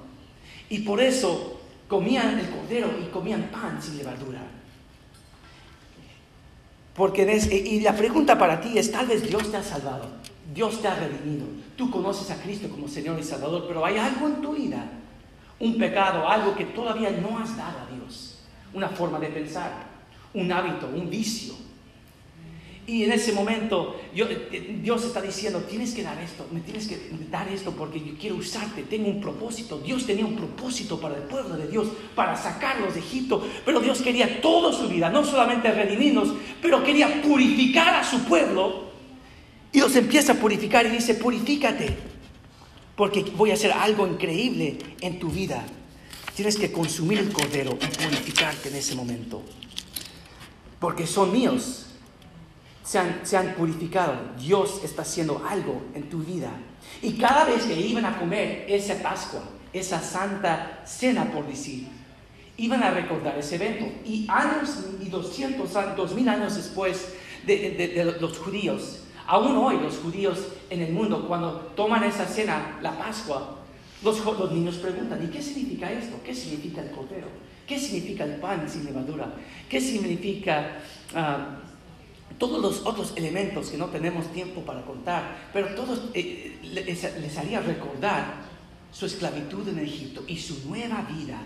Y 0.70 0.80
por 0.80 1.00
eso 1.00 1.60
comían 1.88 2.38
el 2.38 2.50
cordero 2.50 2.90
y 3.00 3.06
comían 3.10 3.44
pan 3.44 3.82
sin 3.82 3.98
levadura. 3.98 4.40
Porque 6.94 7.22
y 7.52 7.80
la 7.80 7.94
pregunta 7.94 8.36
para 8.36 8.60
ti 8.60 8.76
es, 8.76 8.90
tal 8.90 9.06
vez 9.06 9.26
Dios 9.28 9.50
te 9.50 9.56
ha 9.56 9.62
salvado. 9.62 10.08
Dios 10.52 10.82
te 10.82 10.88
ha 10.88 10.94
redimido. 10.94 11.46
Tú 11.76 11.90
conoces 11.90 12.30
a 12.30 12.42
Cristo 12.42 12.68
como 12.68 12.88
Señor 12.88 13.18
y 13.20 13.22
Salvador, 13.22 13.66
pero 13.68 13.84
hay 13.84 13.98
algo 13.98 14.26
en 14.26 14.42
tu 14.42 14.54
vida, 14.54 14.84
un 15.60 15.78
pecado, 15.78 16.28
algo 16.28 16.56
que 16.56 16.64
todavía 16.64 17.10
no 17.10 17.38
has 17.38 17.56
dado 17.56 17.78
a 17.78 17.94
Dios. 17.94 18.40
Una 18.74 18.88
forma 18.88 19.20
de 19.20 19.28
pensar, 19.28 19.70
un 20.34 20.50
hábito, 20.50 20.88
un 20.92 21.08
vicio. 21.08 21.54
Y 22.88 23.04
en 23.04 23.12
ese 23.12 23.34
momento 23.34 24.00
eh, 24.14 24.78
Dios 24.82 25.04
está 25.04 25.20
diciendo, 25.20 25.60
tienes 25.68 25.92
que 25.92 26.02
dar 26.02 26.18
esto, 26.22 26.46
me 26.50 26.60
tienes 26.60 26.88
que 26.88 26.98
dar 27.30 27.46
esto 27.48 27.72
porque 27.72 28.00
yo 28.00 28.14
quiero 28.18 28.36
usarte, 28.36 28.82
tengo 28.82 29.08
un 29.08 29.20
propósito. 29.20 29.78
Dios 29.78 30.06
tenía 30.06 30.24
un 30.24 30.34
propósito 30.34 30.98
para 30.98 31.16
el 31.16 31.24
pueblo 31.24 31.58
de 31.58 31.68
Dios, 31.68 31.88
para 32.14 32.34
sacarlos 32.34 32.94
de 32.94 33.00
Egipto, 33.00 33.46
pero 33.66 33.80
Dios 33.80 34.00
quería 34.00 34.40
toda 34.40 34.72
su 34.72 34.88
vida, 34.88 35.10
no 35.10 35.22
solamente 35.22 35.70
redimirnos, 35.70 36.30
pero 36.62 36.82
quería 36.82 37.20
purificar 37.20 37.94
a 37.94 38.02
su 38.02 38.20
pueblo 38.24 38.84
y 39.70 39.80
los 39.80 39.94
empieza 39.94 40.32
a 40.32 40.36
purificar 40.36 40.86
y 40.86 40.88
dice, 40.88 41.14
purifícate, 41.14 41.94
porque 42.96 43.22
voy 43.36 43.50
a 43.50 43.54
hacer 43.54 43.70
algo 43.70 44.06
increíble 44.06 44.78
en 45.02 45.18
tu 45.18 45.28
vida. 45.28 45.62
Tienes 46.34 46.56
que 46.56 46.72
consumir 46.72 47.18
el 47.18 47.30
cordero 47.32 47.76
y 47.82 48.02
purificarte 48.02 48.70
en 48.70 48.76
ese 48.76 48.94
momento. 48.94 49.42
Porque 50.80 51.06
son 51.06 51.32
míos. 51.32 51.87
Se 52.88 52.98
han, 52.98 53.20
se 53.22 53.36
han, 53.36 53.54
purificado. 53.54 54.14
Dios 54.38 54.80
está 54.82 55.02
haciendo 55.02 55.44
algo 55.46 55.82
en 55.94 56.08
tu 56.08 56.20
vida. 56.20 56.50
Y 57.02 57.12
cada 57.18 57.44
vez 57.44 57.64
que 57.64 57.78
iban 57.78 58.06
a 58.06 58.18
comer 58.18 58.64
esa 58.66 59.02
Pascua, 59.02 59.42
esa 59.74 60.00
santa 60.00 60.80
cena, 60.86 61.30
por 61.30 61.46
decir, 61.46 61.86
iban 62.56 62.82
a 62.82 62.90
recordar 62.90 63.36
ese 63.36 63.56
evento. 63.56 63.84
Y 64.06 64.26
años 64.30 64.86
y 65.02 65.10
200, 65.10 65.70
2000 65.96 66.28
años 66.30 66.56
después 66.56 67.12
de, 67.46 67.70
de 67.94 68.16
los 68.18 68.38
judíos, 68.38 69.02
Aún 69.28 69.58
hoy 69.58 69.78
los 69.78 69.98
judíos 69.98 70.38
en 70.70 70.80
el 70.80 70.92
mundo, 70.94 71.28
cuando 71.28 71.52
toman 71.76 72.02
esa 72.02 72.24
cena, 72.24 72.78
la 72.80 72.96
Pascua, 72.96 73.58
los, 74.02 74.24
los 74.24 74.52
niños 74.52 74.76
preguntan, 74.76 75.22
¿y 75.22 75.26
qué 75.26 75.42
significa 75.42 75.92
esto? 75.92 76.16
¿Qué 76.24 76.34
significa 76.34 76.80
el 76.80 76.90
cordero? 76.92 77.26
¿Qué 77.66 77.78
significa 77.78 78.24
el 78.24 78.36
pan 78.36 78.66
sin 78.66 78.86
levadura? 78.86 79.34
¿Qué 79.68 79.82
significa 79.82 80.78
ah, 81.14 81.58
todos 82.38 82.60
los 82.60 82.86
otros 82.86 83.12
elementos 83.16 83.70
que 83.70 83.76
no 83.76 83.86
tenemos 83.86 84.32
tiempo 84.32 84.62
para 84.62 84.84
contar? 84.84 85.50
Pero 85.52 85.74
todos 85.74 86.02
eh, 86.14 86.58
les, 86.62 86.86
les 87.20 87.38
haría 87.38 87.60
recordar 87.60 88.48
su 88.92 89.06
esclavitud 89.06 89.68
en 89.68 89.80
Egipto 89.80 90.22
y 90.26 90.38
su 90.38 90.68
nueva 90.68 91.02
vida 91.02 91.40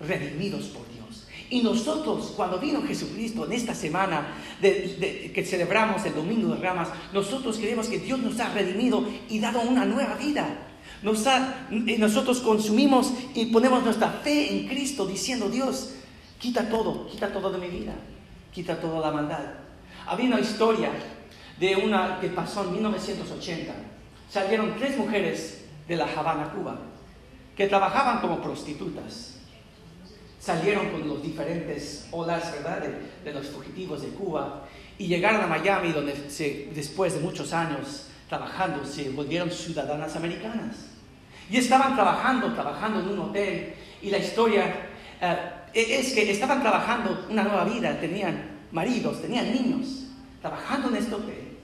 redimidos 0.00 0.66
por 0.66 0.82
Dios. 0.92 1.26
Y 1.50 1.62
nosotros, 1.62 2.34
cuando 2.36 2.58
vino 2.58 2.82
Jesucristo 2.82 3.46
en 3.46 3.52
esta 3.52 3.74
semana 3.74 4.34
que 4.60 5.44
celebramos 5.46 6.04
el 6.04 6.14
Domingo 6.14 6.54
de 6.54 6.60
Ramas, 6.60 6.88
nosotros 7.12 7.56
creemos 7.56 7.88
que 7.88 7.98
Dios 7.98 8.18
nos 8.18 8.38
ha 8.38 8.52
redimido 8.52 9.04
y 9.30 9.38
dado 9.40 9.60
una 9.62 9.84
nueva 9.86 10.14
vida. 10.16 10.46
Nos 11.02 11.24
nosotros 11.70 12.40
consumimos 12.40 13.12
y 13.34 13.46
ponemos 13.46 13.82
nuestra 13.82 14.10
fe 14.10 14.52
en 14.52 14.68
Cristo 14.68 15.06
diciendo, 15.06 15.48
Dios, 15.48 15.94
quita 16.38 16.68
todo, 16.68 17.06
quita 17.06 17.32
todo 17.32 17.50
de 17.50 17.58
mi 17.58 17.68
vida, 17.68 17.94
quita 18.52 18.78
toda 18.78 19.00
la 19.00 19.10
maldad. 19.10 19.67
Había 20.08 20.26
una 20.26 20.40
historia 20.40 20.90
de 21.58 21.76
una 21.76 22.18
que 22.20 22.28
pasó 22.28 22.64
en 22.64 22.72
1980. 22.72 23.72
Salieron 24.30 24.76
tres 24.76 24.96
mujeres 24.96 25.64
de 25.86 25.96
La 25.96 26.06
Habana, 26.06 26.50
Cuba, 26.50 26.78
que 27.56 27.66
trabajaban 27.66 28.20
como 28.20 28.40
prostitutas 28.40 29.38
salieron 30.40 30.88
con 30.90 31.06
los 31.06 31.22
diferentes 31.22 32.08
olas, 32.10 32.52
¿verdad?, 32.52 32.82
de, 33.24 33.32
los 33.32 33.48
fugitivos 33.48 34.02
de 34.02 34.08
Cuba 34.08 34.64
y 34.96 35.06
llegaron 35.06 35.42
a 35.42 35.46
Miami, 35.46 35.92
donde 35.92 36.14
después 36.74 37.14
de 37.14 37.20
muchos 37.20 37.52
años 37.52 38.08
trabajando 38.28 38.84
se 38.84 39.10
volvieron 39.10 39.50
ciudadanas 39.50 40.16
americanas. 40.16 40.76
Y 41.50 41.58
estaban 41.58 41.94
trabajando, 41.94 42.52
trabajando 42.54 43.00
en 43.00 43.08
un 43.08 43.18
hotel 43.18 43.74
y 44.00 44.10
la 44.10 44.18
historia 44.18 44.74
eh, 45.20 45.72
es 45.74 46.12
que 46.12 46.30
estaban 46.30 46.62
trabajando 46.62 47.26
una 47.30 47.42
nueva 47.42 47.64
vida, 47.64 47.98
tenían 48.00 48.57
maridos, 48.72 49.20
tenían 49.20 49.52
niños, 49.52 50.04
trabajando 50.40 50.88
en 50.88 50.96
este 50.96 51.14
hotel. 51.14 51.58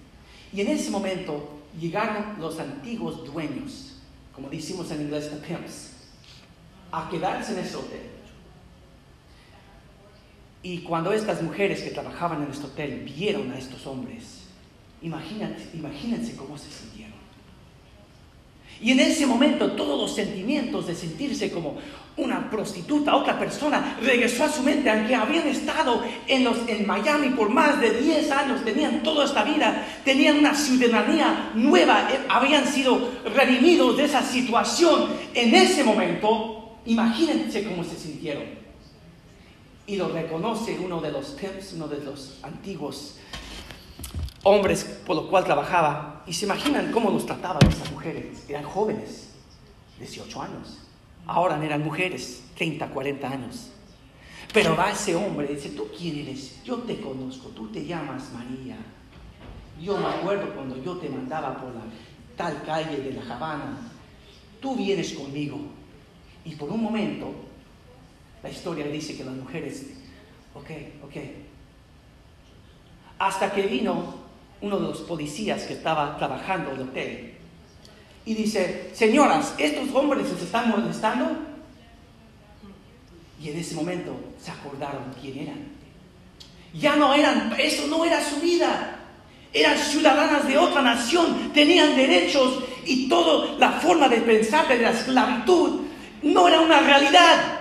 Y 0.53 0.61
en 0.61 0.69
ese 0.69 0.91
momento 0.91 1.61
llegaron 1.79 2.41
los 2.41 2.59
antiguos 2.59 3.25
dueños, 3.25 3.97
como 4.35 4.49
decimos 4.49 4.91
en 4.91 5.03
inglés, 5.03 5.31
the 5.31 5.37
pimps, 5.37 5.93
a 6.93 7.09
quedarse 7.11 7.53
en 7.53 7.59
ese 7.59 7.77
hotel 7.77 8.15
y 10.65 10.79
cuando 10.79 11.13
estas 11.13 11.43
mujeres 11.43 11.83
que 11.83 11.91
trabajaban 11.91 12.43
en 12.43 12.51
este 12.51 12.65
hotel 12.65 13.01
vieron 13.05 13.53
a 13.53 13.59
estos 13.59 13.87
hombres, 13.87 14.45
imagínense 15.03 16.35
cómo 16.37 16.57
se 16.57 16.71
sintieron. 16.71 17.13
Y 18.81 18.91
en 18.91 19.01
ese 19.01 19.27
momento 19.27 19.73
todos 19.73 20.01
los 20.01 20.17
sentimientos 20.17 20.87
de 20.87 20.95
sentirse 20.95 21.53
como 21.53 21.77
una 22.17 22.49
prostituta, 22.49 23.17
otra 23.17 23.39
persona, 23.39 23.99
regresó 24.01 24.45
a 24.45 24.49
su 24.49 24.63
mente, 24.63 24.89
aunque 24.89 25.15
habían 25.15 25.49
estado 25.49 26.03
en, 26.27 26.45
los, 26.45 26.57
en 26.69 26.87
Miami 26.87 27.31
por 27.31 27.49
más 27.49 27.81
de 27.81 27.91
10 27.91 28.31
años, 28.31 28.65
tenían 28.65 29.03
toda 29.03 29.25
esta 29.25 29.43
vida, 29.43 29.85
tenían 30.05 30.39
una 30.39 30.55
ciudadanía 30.55 31.51
nueva, 31.55 32.09
eh, 32.13 32.21
habían 32.29 32.67
sido 32.67 33.11
redimidos 33.35 33.97
de 33.97 34.05
esa 34.05 34.23
situación. 34.23 35.09
En 35.35 35.55
ese 35.55 35.83
momento, 35.83 36.77
imagínense 36.87 37.65
cómo 37.65 37.83
se 37.83 37.97
sintieron 37.97 38.45
y 39.87 39.97
lo 39.97 40.09
reconoce 40.09 40.79
uno 40.79 41.01
de 41.01 41.13
los 41.13 41.37
temps, 41.37 41.73
uno 41.75 41.89
de 41.89 41.99
los 41.99 42.39
antiguos 42.43 43.17
hombres 44.45 44.85
por 45.07 45.17
los 45.17 45.27
cuales 45.27 45.47
trabajaba. 45.47 46.23
Y 46.27 46.33
se 46.33 46.47
imaginan 46.47 46.91
cómo 46.93 47.11
los 47.11 47.27
trataban 47.27 47.67
esas 47.67 47.91
mujeres. 47.91 48.45
Eran 48.49 48.65
jóvenes, 48.65 49.31
18 49.99 50.43
años. 50.43 50.84
Ahora 51.27 51.63
eran 51.65 51.83
mujeres, 51.83 52.45
30, 52.57 52.89
40 52.89 53.31
años. 53.31 53.71
Pero 54.53 54.77
va 54.77 54.91
ese 54.91 55.15
hombre 55.15 55.49
y 55.51 55.55
dice, 55.55 55.71
¿tú 55.71 55.89
quién 55.97 56.19
eres? 56.19 56.63
Yo 56.65 56.79
te 56.79 57.01
conozco, 57.01 57.49
tú 57.49 57.69
te 57.69 57.85
llamas 57.85 58.31
María. 58.33 58.77
Yo 59.83 59.97
me 59.99 60.07
acuerdo 60.07 60.55
cuando 60.55 60.81
yo 60.83 60.97
te 60.99 61.09
mandaba 61.09 61.57
por 61.57 61.75
la 61.75 61.83
tal 62.37 62.63
calle 62.65 62.99
de 62.99 63.13
la 63.13 63.35
Habana. 63.35 63.79
Tú 64.61 64.77
vienes 64.77 65.13
conmigo. 65.15 65.59
Y 66.45 66.55
por 66.55 66.71
un 66.71 66.83
momento, 66.83 67.33
la 68.43 68.51
historia 68.51 68.87
dice 68.87 69.17
que 69.17 69.25
las 69.25 69.35
mujeres, 69.35 69.95
ok, 70.55 70.71
ok. 71.05 71.17
Hasta 73.19 73.53
que 73.53 73.63
vino 73.63 74.15
uno 74.61 74.79
de 74.79 74.89
los 74.89 75.01
policías 75.01 75.65
que 75.65 75.73
estaba 75.73 76.17
trabajando 76.17 76.71
en 76.71 76.77
el 76.77 76.83
hotel 76.89 77.34
y 78.27 78.35
dice, 78.35 78.91
señoras, 78.95 79.55
¿estos 79.59 79.95
hombres 79.95 80.27
se 80.29 80.45
están 80.45 80.71
molestando? 80.71 81.37
Y 83.41 83.51
en 83.51 83.59
ese 83.59 83.75
momento 83.75 84.17
se 84.43 84.51
acordaron 84.51 85.15
quién 85.21 85.39
eran. 85.39 85.75
Ya 86.73 86.97
no 86.97 87.13
eran, 87.15 87.55
eso 87.59 87.87
no 87.87 88.05
era 88.05 88.25
su 88.25 88.41
vida. 88.41 88.99
Eran 89.53 89.79
ciudadanas 89.79 90.49
de 90.49 90.59
otra 90.59 90.83
nación, 90.83 91.53
tenían 91.53 91.95
derechos 91.95 92.65
y 92.85 93.09
toda 93.09 93.57
la 93.59 93.73
forma 93.73 94.09
de 94.09 94.17
pensar 94.19 94.67
de 94.67 94.79
la 94.79 94.91
esclavitud 94.91 95.83
no 96.23 96.49
era 96.49 96.61
una 96.61 96.81
realidad. 96.81 97.61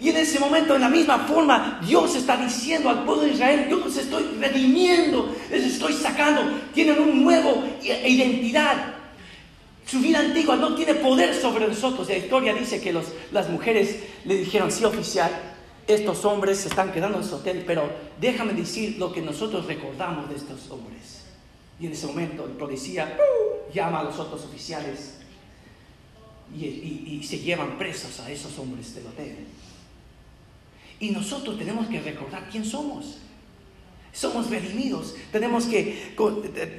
Y 0.00 0.10
en 0.10 0.18
ese 0.18 0.38
momento, 0.38 0.76
en 0.76 0.82
la 0.82 0.88
misma 0.90 1.20
forma, 1.20 1.80
Dios 1.84 2.14
está 2.14 2.36
diciendo 2.36 2.90
al 2.90 3.04
pueblo 3.04 3.22
de 3.22 3.32
Israel, 3.32 3.66
yo 3.70 3.78
los 3.78 3.96
estoy 3.96 4.24
redimiendo, 4.38 5.34
les 5.50 5.64
estoy 5.64 5.94
sacando, 5.94 6.42
tienen 6.74 7.00
un 7.00 7.24
nuevo 7.24 7.64
identidad. 7.82 8.94
Su 9.86 10.00
vida 10.00 10.18
antigua 10.18 10.56
no 10.56 10.74
tiene 10.74 10.94
poder 10.94 11.34
sobre 11.34 11.68
nosotros. 11.68 12.08
La 12.08 12.16
historia 12.16 12.52
dice 12.52 12.80
que 12.80 12.92
las 12.92 13.48
mujeres 13.48 14.00
le 14.24 14.36
dijeron, 14.36 14.70
sí, 14.70 14.84
oficial, 14.84 15.30
estos 15.86 16.24
hombres 16.24 16.58
se 16.58 16.68
están 16.68 16.92
quedando 16.92 17.18
en 17.18 17.24
su 17.24 17.36
hotel, 17.36 17.62
pero 17.64 17.88
déjame 18.20 18.52
decir 18.52 18.98
lo 18.98 19.12
que 19.12 19.22
nosotros 19.22 19.66
recordamos 19.66 20.28
de 20.28 20.34
estos 20.34 20.68
hombres. 20.70 21.22
Y 21.78 21.86
en 21.86 21.92
ese 21.92 22.08
momento 22.08 22.44
el 22.44 22.52
policía 22.52 23.16
llama 23.72 24.00
a 24.00 24.04
los 24.04 24.18
otros 24.18 24.44
oficiales 24.44 25.18
y, 26.54 27.22
se 27.22 27.38
llevan 27.38 27.78
presos 27.78 28.18
a 28.20 28.30
esos 28.30 28.58
hombres 28.58 28.94
del 28.94 29.06
hotel. 29.06 29.36
Y 30.98 31.10
nosotros 31.10 31.58
tenemos 31.58 31.86
que 31.86 32.00
recordar 32.00 32.48
quién 32.50 32.64
somos. 32.64 33.18
Somos 34.16 34.48
redimidos. 34.48 35.14
Tenemos 35.30 35.66
que 35.66 36.14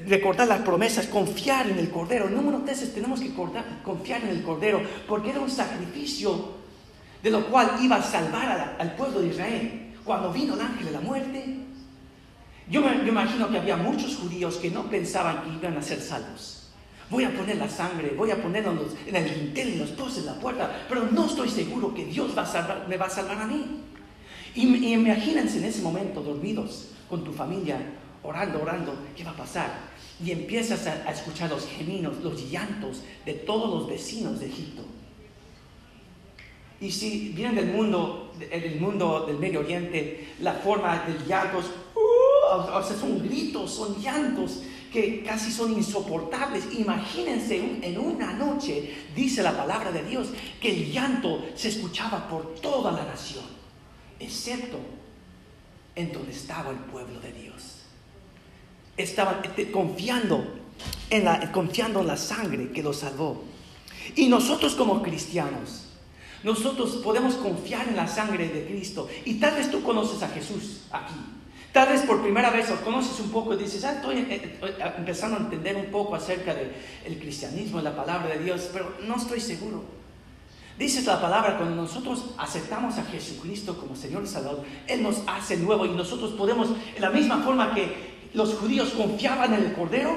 recordar 0.07 0.47
las 0.47 0.61
promesas, 0.61 1.05
confiar 1.05 1.69
en 1.69 1.77
el 1.77 1.91
Cordero. 1.91 2.27
Número 2.27 2.63
tres, 2.65 2.91
tenemos 2.95 3.19
que 3.19 3.31
confiar 3.83 4.23
en 4.23 4.29
el 4.29 4.41
Cordero 4.41 4.81
porque 5.07 5.29
era 5.29 5.39
un 5.39 5.49
sacrificio 5.49 6.57
de 7.21 7.29
lo 7.29 7.45
cual 7.45 7.77
iba 7.79 7.97
a 7.97 8.01
salvar 8.01 8.75
al 8.79 8.95
pueblo 8.95 9.21
de 9.21 9.27
Israel. 9.27 9.93
Cuando 10.03 10.33
vino 10.33 10.55
el 10.55 10.61
ángel 10.61 10.87
de 10.87 10.91
la 10.91 10.99
muerte, 10.99 11.45
yo 12.71 12.81
me 12.81 13.07
imagino 13.07 13.51
que 13.51 13.59
había 13.59 13.77
muchos 13.77 14.15
judíos 14.15 14.55
que 14.55 14.71
no 14.71 14.89
pensaban 14.89 15.43
que 15.43 15.49
iban 15.53 15.77
a 15.77 15.81
ser 15.83 16.01
salvos. 16.01 16.71
Voy 17.11 17.23
a 17.23 17.31
poner 17.31 17.57
la 17.57 17.69
sangre, 17.69 18.15
voy 18.17 18.31
a 18.31 18.41
ponerlo 18.41 18.83
en 19.05 19.15
el 19.15 19.41
dintel, 19.41 19.73
en 19.73 19.79
los 19.79 19.89
postes, 19.91 20.23
en 20.23 20.25
la 20.25 20.39
puerta, 20.39 20.87
pero 20.89 21.05
no 21.11 21.27
estoy 21.27 21.49
seguro 21.49 21.93
que 21.93 22.05
Dios 22.05 22.35
va 22.35 22.41
a 22.41 22.45
salvar, 22.47 22.87
me 22.89 22.97
va 22.97 23.05
a 23.05 23.09
salvar 23.11 23.37
a 23.43 23.45
mí. 23.45 23.63
Y, 24.55 24.93
imagínense 24.93 25.59
en 25.59 25.65
ese 25.65 25.83
momento 25.83 26.23
dormidos 26.23 26.96
con 27.09 27.23
tu 27.23 27.31
familia, 27.31 27.77
orando, 28.23 28.61
orando, 28.61 28.95
¿qué 29.15 29.23
va 29.23 29.31
a 29.31 29.35
pasar? 29.35 29.71
Y 30.23 30.31
empiezas 30.31 30.85
a, 30.87 31.11
escuchar 31.11 31.49
los 31.49 31.67
geminos, 31.67 32.17
los 32.23 32.49
llantos 32.49 33.03
de 33.25 33.33
todos 33.33 33.69
los 33.69 33.87
vecinos 33.87 34.39
de 34.39 34.47
Egipto. 34.47 34.83
Y 36.79 36.91
si 36.91 37.29
vienen 37.29 37.55
del 37.55 37.67
mundo, 37.67 38.33
del 38.37 38.79
mundo 38.79 39.25
del 39.25 39.37
Medio 39.37 39.61
Oriente, 39.61 40.33
la 40.41 40.53
forma 40.53 41.03
del 41.07 41.25
llantos, 41.25 41.65
uh, 41.95 42.77
o 42.77 42.83
sea, 42.83 42.95
son 42.95 43.23
gritos, 43.23 43.71
son 43.71 43.99
llantos 44.01 44.61
que 44.91 45.23
casi 45.23 45.51
son 45.51 45.73
insoportables. 45.73 46.67
Imagínense 46.77 47.79
en 47.81 47.97
una 47.97 48.33
noche, 48.33 48.95
dice 49.15 49.41
la 49.41 49.55
palabra 49.55 49.91
de 49.91 50.03
Dios, 50.03 50.29
que 50.61 50.69
el 50.69 50.91
llanto 50.91 51.45
se 51.55 51.69
escuchaba 51.69 52.27
por 52.27 52.55
toda 52.55 52.91
la 52.91 53.05
nación, 53.05 53.45
excepto 54.19 54.77
en 55.97 56.13
donde 56.13 56.31
estaba 56.31 56.69
el 56.69 56.77
pueblo 56.77 57.19
de 57.19 57.33
Dios. 57.33 57.81
Estaban 58.95 59.43
este, 59.43 59.71
confiando 59.71 60.45
en 61.09 61.25
la, 61.25 61.51
confiando 61.51 62.01
en 62.01 62.07
la 62.07 62.17
sangre 62.17 62.71
que 62.71 62.83
los 62.83 62.99
salvó. 62.99 63.43
Y 64.15 64.27
nosotros 64.27 64.75
como 64.75 65.01
cristianos, 65.01 65.87
nosotros 66.43 66.97
podemos 67.03 67.35
confiar 67.35 67.87
en 67.87 67.95
la 67.95 68.07
sangre 68.07 68.47
de 68.47 68.65
Cristo. 68.65 69.09
Y 69.25 69.35
tal 69.35 69.55
vez 69.55 69.71
tú 69.71 69.81
conoces 69.81 70.21
a 70.21 70.29
Jesús 70.29 70.83
aquí. 70.91 71.15
Tal 71.73 71.89
vez 71.89 72.01
por 72.03 72.21
primera 72.21 72.51
vez 72.51 72.69
o 72.71 72.75
conoces 72.83 73.19
un 73.19 73.31
poco 73.31 73.53
y 73.53 73.57
dices, 73.57 73.83
ah, 73.83 73.93
estoy 73.93 74.19
eh, 74.19 74.57
eh, 74.61 74.93
empezando 74.97 75.37
a 75.37 75.39
entender 75.41 75.75
un 75.75 75.87
poco 75.87 76.15
acerca 76.15 76.53
del 76.53 77.19
cristianismo, 77.19 77.81
la 77.81 77.95
palabra 77.95 78.29
de 78.35 78.43
Dios, 78.43 78.69
pero 78.71 78.95
no 79.05 79.17
estoy 79.17 79.39
seguro. 79.39 79.96
Dices 80.77 81.05
la 81.05 81.19
palabra, 81.19 81.57
cuando 81.57 81.75
nosotros 81.75 82.25
aceptamos 82.37 82.97
a 82.97 83.03
Jesucristo 83.03 83.77
como 83.77 83.95
Señor 83.95 84.23
y 84.23 84.27
Salvador, 84.27 84.63
Él 84.87 85.01
nos 85.01 85.21
hace 85.25 85.57
nuevo 85.57 85.85
y 85.85 85.89
nosotros 85.89 86.31
podemos, 86.33 86.69
en 86.95 87.01
la 87.01 87.09
misma 87.09 87.41
forma 87.41 87.73
que 87.73 88.29
los 88.33 88.53
judíos 88.53 88.89
confiaban 88.89 89.53
en 89.53 89.65
el 89.65 89.73
Cordero 89.73 90.15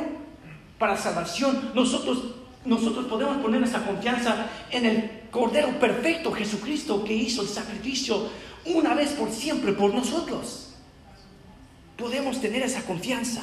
para 0.79 0.97
salvación, 0.97 1.73
nosotros, 1.75 2.25
nosotros 2.65 3.07
podemos 3.07 3.39
poner 3.39 3.61
nuestra 3.61 3.87
confianza 3.87 4.51
en 4.71 4.85
el 4.85 5.11
Cordero 5.31 5.79
perfecto, 5.79 6.31
Jesucristo, 6.33 7.05
que 7.05 7.15
hizo 7.15 7.43
el 7.43 7.49
sacrificio 7.49 8.29
una 8.67 8.95
vez 8.95 9.13
por 9.13 9.31
siempre 9.31 9.73
por 9.73 9.95
nosotros 9.95 10.71
podemos 12.01 12.41
tener 12.41 12.63
esa 12.63 12.83
confianza 12.83 13.43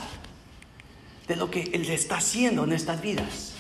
de 1.27 1.36
lo 1.36 1.51
que 1.51 1.62
Él 1.73 1.88
está 1.89 2.17
haciendo 2.17 2.63
en 2.63 2.69
nuestras 2.69 3.01
vidas. 3.01 3.53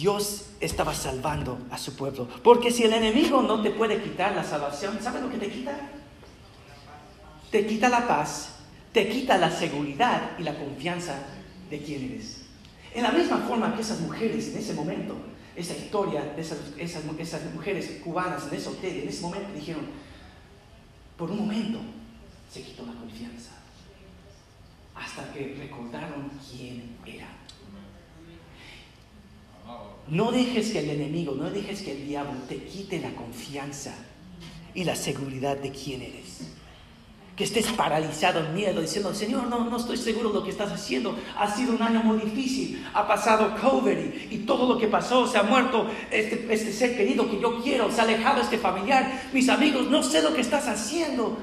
Dios 0.00 0.46
estaba 0.60 0.94
salvando 0.94 1.58
a 1.70 1.76
su 1.76 1.94
pueblo. 1.94 2.26
Porque 2.42 2.70
si 2.70 2.84
el 2.84 2.94
enemigo 2.94 3.42
no 3.42 3.60
te 3.60 3.70
puede 3.70 4.02
quitar 4.02 4.34
la 4.34 4.42
salvación, 4.42 4.98
¿sabes 5.02 5.20
lo 5.20 5.28
que 5.28 5.36
te 5.36 5.50
quita? 5.50 5.78
Te 7.50 7.66
quita 7.66 7.90
la 7.90 8.08
paz, 8.08 8.54
te 8.94 9.10
quita 9.10 9.36
la 9.36 9.50
seguridad 9.50 10.38
y 10.38 10.42
la 10.42 10.58
confianza 10.58 11.16
de 11.68 11.82
quién 11.82 12.12
eres. 12.12 12.46
En 12.94 13.02
la 13.02 13.12
misma 13.12 13.38
forma 13.46 13.74
que 13.74 13.82
esas 13.82 14.00
mujeres 14.00 14.48
en 14.48 14.58
ese 14.58 14.72
momento, 14.72 15.16
esa 15.54 15.76
historia 15.76 16.32
de 16.34 16.40
esas, 16.40 16.58
esas, 16.78 17.04
mujeres 17.52 18.00
cubanas 18.02 18.46
en 18.48 18.54
ese 18.54 18.70
hotel, 18.70 19.02
en 19.02 19.08
ese 19.08 19.20
momento 19.20 19.52
dijeron, 19.54 19.84
por 21.18 21.30
un 21.30 21.40
momento 21.40 21.78
se 22.50 22.62
quitó 22.62 22.86
la 22.86 22.94
confianza 22.94 23.50
hasta 24.94 25.30
que 25.34 25.56
recordaron 25.58 26.30
quién 26.50 26.96
era. 27.04 27.39
No 30.08 30.32
dejes 30.32 30.70
que 30.70 30.80
el 30.80 30.90
enemigo, 30.90 31.34
no 31.34 31.50
dejes 31.50 31.82
que 31.82 31.92
el 31.92 32.06
diablo 32.06 32.32
te 32.48 32.56
quite 32.64 32.98
la 32.98 33.10
confianza 33.10 33.94
y 34.74 34.84
la 34.84 34.96
seguridad 34.96 35.56
de 35.56 35.70
quién 35.70 36.02
eres. 36.02 36.40
Que 37.36 37.44
estés 37.44 37.66
paralizado 37.68 38.40
en 38.40 38.54
miedo, 38.54 38.80
diciendo, 38.80 39.14
Señor, 39.14 39.46
no, 39.46 39.64
no 39.64 39.76
estoy 39.76 39.96
seguro 39.96 40.28
de 40.28 40.34
lo 40.34 40.44
que 40.44 40.50
estás 40.50 40.72
haciendo. 40.72 41.16
Ha 41.38 41.54
sido 41.54 41.74
un 41.74 41.82
año 41.82 42.02
muy 42.02 42.18
difícil. 42.18 42.84
Ha 42.92 43.06
pasado 43.06 43.54
COVID 43.60 43.96
y, 44.30 44.38
todo 44.38 44.68
lo 44.68 44.78
que 44.78 44.88
pasó. 44.88 45.26
Se 45.26 45.38
ha 45.38 45.44
muerto 45.44 45.86
este, 46.10 46.46
este 46.52 46.72
ser 46.72 46.96
querido 46.96 47.30
que 47.30 47.40
yo 47.40 47.62
quiero. 47.62 47.90
Se 47.90 48.00
ha 48.00 48.04
alejado 48.04 48.42
este 48.42 48.58
familiar. 48.58 49.30
Mis 49.32 49.48
amigos, 49.48 49.88
no 49.88 50.02
sé 50.02 50.20
lo 50.22 50.34
que 50.34 50.42
estás 50.42 50.68
haciendo. 50.68 51.38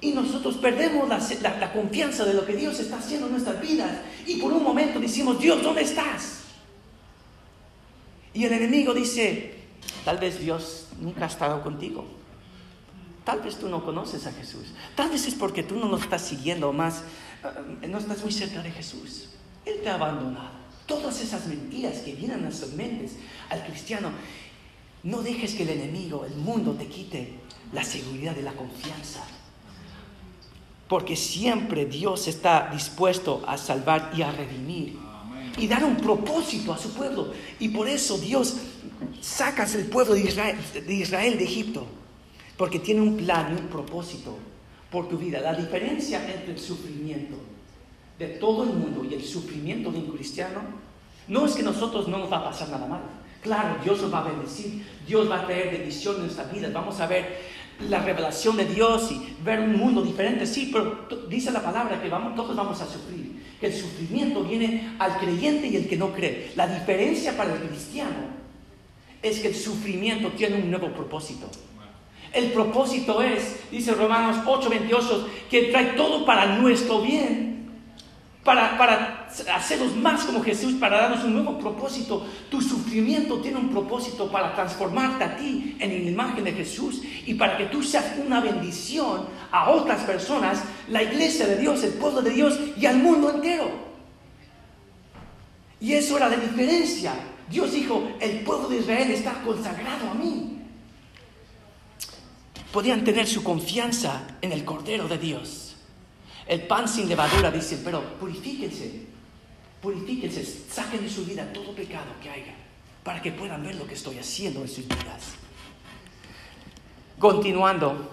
Y 0.00 0.12
nosotros 0.12 0.56
perdemos 0.58 1.08
la, 1.08 1.72
confianza 1.72 2.26
de 2.26 2.34
lo 2.34 2.44
que 2.44 2.54
Dios 2.54 2.78
está 2.78 2.98
haciendo 2.98 3.26
en 3.26 3.32
nuestras 3.32 3.60
vidas. 3.60 3.90
Y 4.26 4.36
por 4.36 4.52
un 4.52 4.62
momento 4.62 5.00
decimos, 5.00 5.40
Dios, 5.40 5.62
¿dónde 5.62 5.82
estás? 5.82 6.43
Y 8.34 8.44
el 8.44 8.52
enemigo 8.52 8.92
dice, 8.92 9.54
tal 10.04 10.18
vez 10.18 10.38
Dios 10.38 10.88
nunca 11.00 11.24
ha 11.24 11.28
estado 11.28 11.62
contigo. 11.62 12.04
Tal 13.24 13.40
vez 13.40 13.56
tú 13.56 13.68
no 13.68 13.84
conoces 13.84 14.26
a 14.26 14.32
Jesús. 14.32 14.66
Tal 14.94 15.08
vez 15.08 15.26
es 15.26 15.34
porque 15.34 15.62
tú 15.62 15.76
no 15.76 15.88
lo 15.88 15.96
estás 15.96 16.22
siguiendo 16.22 16.72
más, 16.72 17.02
eh, 17.82 17.88
no 17.88 17.98
estás 17.98 18.22
muy 18.22 18.32
cerca 18.32 18.62
de 18.62 18.70
Jesús. 18.70 19.30
Él 19.64 19.80
te 19.82 19.88
ha 19.88 19.94
abandonado. 19.94 20.64
Todas 20.86 21.22
esas 21.22 21.46
mentiras 21.46 21.98
que 22.00 22.14
vienen 22.14 22.40
a 22.40 22.42
nuestras 22.42 22.72
mentes 22.72 23.12
al 23.48 23.64
cristiano, 23.64 24.10
no 25.02 25.22
dejes 25.22 25.54
que 25.54 25.62
el 25.62 25.70
enemigo, 25.70 26.26
el 26.26 26.34
mundo, 26.34 26.72
te 26.72 26.86
quite 26.86 27.32
la 27.72 27.84
seguridad 27.84 28.34
de 28.34 28.42
la 28.42 28.52
confianza 28.52 29.24
porque 30.88 31.16
siempre 31.16 31.86
Dios 31.86 32.28
está 32.28 32.68
dispuesto 32.70 33.42
a 33.46 33.56
salvar 33.56 34.12
y 34.16 34.22
a 34.22 34.30
redimir 34.30 34.96
y 35.58 35.66
dar 35.66 35.84
un 35.84 35.96
propósito 35.96 36.72
a 36.72 36.78
su 36.78 36.92
pueblo. 36.92 37.32
Y 37.58 37.68
por 37.68 37.88
eso 37.88 38.18
Dios 38.18 38.56
saca 39.20 39.64
el 39.64 39.86
pueblo 39.86 40.14
de 40.14 40.22
Israel, 40.22 40.56
de 40.74 40.94
Israel 40.94 41.38
de 41.38 41.44
Egipto, 41.44 41.86
porque 42.56 42.78
tiene 42.78 43.00
un 43.00 43.16
plan 43.16 43.54
y 43.56 43.60
un 43.60 43.68
propósito 43.68 44.36
por 44.90 45.08
tu 45.08 45.18
vida. 45.18 45.40
La 45.40 45.54
diferencia 45.54 46.24
entre 46.32 46.54
el 46.54 46.58
sufrimiento 46.58 47.36
de 48.18 48.28
todo 48.28 48.64
el 48.64 48.70
mundo 48.70 49.04
y 49.08 49.14
el 49.14 49.22
sufrimiento 49.22 49.90
de 49.90 49.98
un 49.98 50.12
cristiano 50.12 50.60
No 51.26 51.46
es 51.46 51.54
que 51.54 51.62
nosotros 51.62 52.06
no 52.06 52.18
nos 52.18 52.30
va 52.30 52.38
a 52.38 52.44
pasar 52.44 52.68
nada 52.68 52.86
mal. 52.86 53.00
Claro, 53.42 53.76
Dios 53.82 54.00
nos 54.02 54.12
va 54.12 54.20
a 54.20 54.28
bendecir, 54.28 54.84
Dios 55.06 55.30
va 55.30 55.40
a 55.40 55.46
traer 55.46 55.70
bendición 55.70 56.16
en 56.16 56.22
nuestras 56.22 56.52
vidas. 56.52 56.72
Vamos 56.72 57.00
a 57.00 57.06
ver 57.06 57.40
la 57.88 58.00
revelación 58.00 58.56
de 58.56 58.66
Dios 58.66 59.10
y 59.10 59.36
ver 59.42 59.60
un 59.60 59.76
mundo 59.76 60.02
diferente. 60.02 60.46
Sí, 60.46 60.70
pero 60.72 61.08
dice 61.28 61.50
la 61.50 61.62
palabra 61.62 62.00
que 62.00 62.08
vamos, 62.08 62.34
todos 62.34 62.54
vamos 62.54 62.80
a 62.80 62.86
sufrir. 62.86 63.33
Que 63.60 63.66
el 63.66 63.74
sufrimiento 63.74 64.42
viene 64.42 64.94
al 64.98 65.18
creyente 65.18 65.66
y 65.66 65.76
el 65.76 65.88
que 65.88 65.96
no 65.96 66.12
cree. 66.12 66.52
La 66.56 66.66
diferencia 66.66 67.36
para 67.36 67.54
el 67.54 67.60
cristiano 67.60 68.34
es 69.22 69.40
que 69.40 69.48
el 69.48 69.54
sufrimiento 69.54 70.30
tiene 70.30 70.56
un 70.56 70.70
nuevo 70.70 70.88
propósito. 70.88 71.50
El 72.32 72.50
propósito 72.50 73.22
es, 73.22 73.60
dice 73.70 73.94
Romanos 73.94 74.44
8:28, 74.44 75.26
que 75.48 75.62
trae 75.64 75.92
todo 75.96 76.26
para 76.26 76.56
nuestro 76.58 77.00
bien, 77.00 77.53
para, 78.44 78.76
para 78.78 79.28
hacernos 79.54 79.96
más 79.96 80.24
como 80.24 80.42
Jesús, 80.42 80.74
para 80.74 81.00
darnos 81.00 81.24
un 81.24 81.34
nuevo 81.34 81.58
propósito. 81.58 82.26
Tu 82.50 82.60
sufrimiento 82.60 83.38
tiene 83.40 83.58
un 83.58 83.70
propósito 83.70 84.30
para 84.30 84.54
transformarte 84.54 85.24
a 85.24 85.36
ti 85.36 85.76
en 85.80 85.90
la 85.90 86.10
imagen 86.10 86.44
de 86.44 86.52
Jesús 86.52 87.02
y 87.26 87.34
para 87.34 87.56
que 87.56 87.64
tú 87.66 87.82
seas 87.82 88.12
una 88.24 88.40
bendición 88.40 89.26
a 89.50 89.70
otras 89.70 90.02
personas, 90.02 90.62
la 90.88 91.02
iglesia 91.02 91.46
de 91.46 91.56
Dios, 91.56 91.82
el 91.82 91.94
pueblo 91.94 92.22
de 92.22 92.30
Dios 92.30 92.58
y 92.76 92.86
al 92.86 92.98
mundo 92.98 93.30
entero. 93.34 93.70
Y 95.80 95.94
eso 95.94 96.16
era 96.16 96.28
la 96.28 96.36
diferencia 96.36 97.12
Dios 97.50 97.72
dijo, 97.72 98.08
el 98.20 98.40
pueblo 98.40 98.68
de 98.68 98.78
Israel 98.78 99.10
está 99.10 99.42
consagrado 99.42 100.10
a 100.10 100.14
mí. 100.14 100.58
Podían 102.72 103.04
tener 103.04 103.26
su 103.26 103.44
confianza 103.44 104.26
en 104.40 104.52
el 104.52 104.64
Cordero 104.64 105.06
de 105.06 105.18
Dios. 105.18 105.73
El 106.46 106.62
pan 106.66 106.86
sin 106.88 107.08
levadura 107.08 107.50
dice, 107.50 107.80
pero 107.84 108.02
purifíquense, 108.18 109.06
purifíquense, 109.80 110.44
saquen 110.44 111.02
de 111.02 111.10
su 111.10 111.24
vida 111.24 111.50
todo 111.52 111.74
pecado 111.74 112.12
que 112.22 112.28
haya, 112.28 112.54
para 113.02 113.22
que 113.22 113.32
puedan 113.32 113.62
ver 113.62 113.76
lo 113.76 113.86
que 113.86 113.94
estoy 113.94 114.18
haciendo 114.18 114.60
en 114.60 114.68
sus 114.68 114.86
vidas. 114.86 115.34
Continuando, 117.18 118.10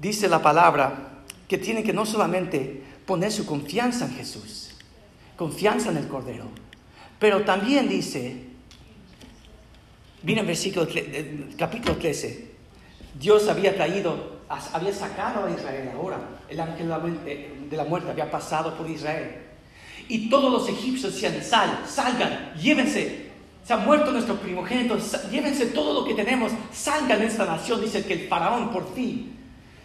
dice 0.00 0.28
la 0.28 0.42
palabra 0.42 1.22
que 1.48 1.58
tienen 1.58 1.84
que 1.84 1.92
no 1.92 2.04
solamente 2.04 2.82
poner 3.06 3.32
su 3.32 3.46
confianza 3.46 4.06
en 4.06 4.14
Jesús, 4.14 4.70
confianza 5.36 5.90
en 5.90 5.96
el 5.98 6.08
Cordero, 6.08 6.46
pero 7.18 7.44
también 7.44 7.88
dice, 7.88 8.44
viene 10.22 10.42
el 10.42 10.46
versículo, 10.46 10.86
capítulo 11.56 11.96
13, 11.96 12.50
Dios 13.18 13.48
había 13.48 13.74
traído, 13.74 14.33
había 14.48 14.92
sacado 14.92 15.46
a 15.46 15.50
Israel 15.50 15.90
ahora, 15.96 16.18
el 16.48 16.60
ángel 16.60 16.88
de 17.70 17.76
la 17.76 17.84
muerte 17.84 18.10
había 18.10 18.30
pasado 18.30 18.74
por 18.76 18.88
Israel. 18.88 19.42
Y 20.08 20.28
todos 20.28 20.52
los 20.52 20.68
egipcios 20.68 21.14
decían, 21.14 21.42
sal, 21.42 21.84
salgan, 21.86 22.52
llévense, 22.54 23.30
se 23.64 23.72
han 23.72 23.84
muerto 23.84 24.12
nuestros 24.12 24.38
primogénitos, 24.38 25.30
llévense 25.30 25.66
todo 25.66 26.00
lo 26.00 26.06
que 26.06 26.14
tenemos, 26.14 26.52
salgan 26.72 27.20
de 27.20 27.26
esta 27.26 27.46
nación, 27.46 27.80
dice 27.80 28.04
que 28.04 28.12
el 28.12 28.28
faraón 28.28 28.70
por 28.70 28.92
fin 28.94 29.34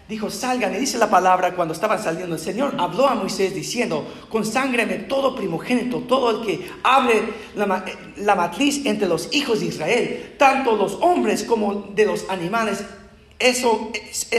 dijo, 0.10 0.32
salgan, 0.32 0.74
y 0.74 0.80
dice 0.80 0.98
la 0.98 1.10
palabra 1.10 1.54
cuando 1.54 1.76
estaban 1.76 2.02
saliendo, 2.02 2.34
el 2.34 2.42
Señor 2.42 2.74
habló 2.80 3.08
a 3.08 3.14
Moisés 3.14 3.54
diciendo, 3.54 4.04
conságreme 4.28 4.96
todo 4.96 5.36
primogénito, 5.36 6.00
todo 6.00 6.32
el 6.42 6.48
que 6.48 6.68
abre 6.84 7.32
la, 7.56 7.86
la, 8.18 8.36
matriz 8.36 8.88
entre 8.88 9.08
los 9.08 9.30
hijos 9.34 9.60
de 9.60 9.68
Israel, 9.68 10.36
tanto 10.40 10.76
los 10.76 10.96
hombres 10.96 11.44
como 11.44 11.92
de 11.94 12.08
los 12.08 12.28
animales, 12.28 12.84
eso 13.40 13.92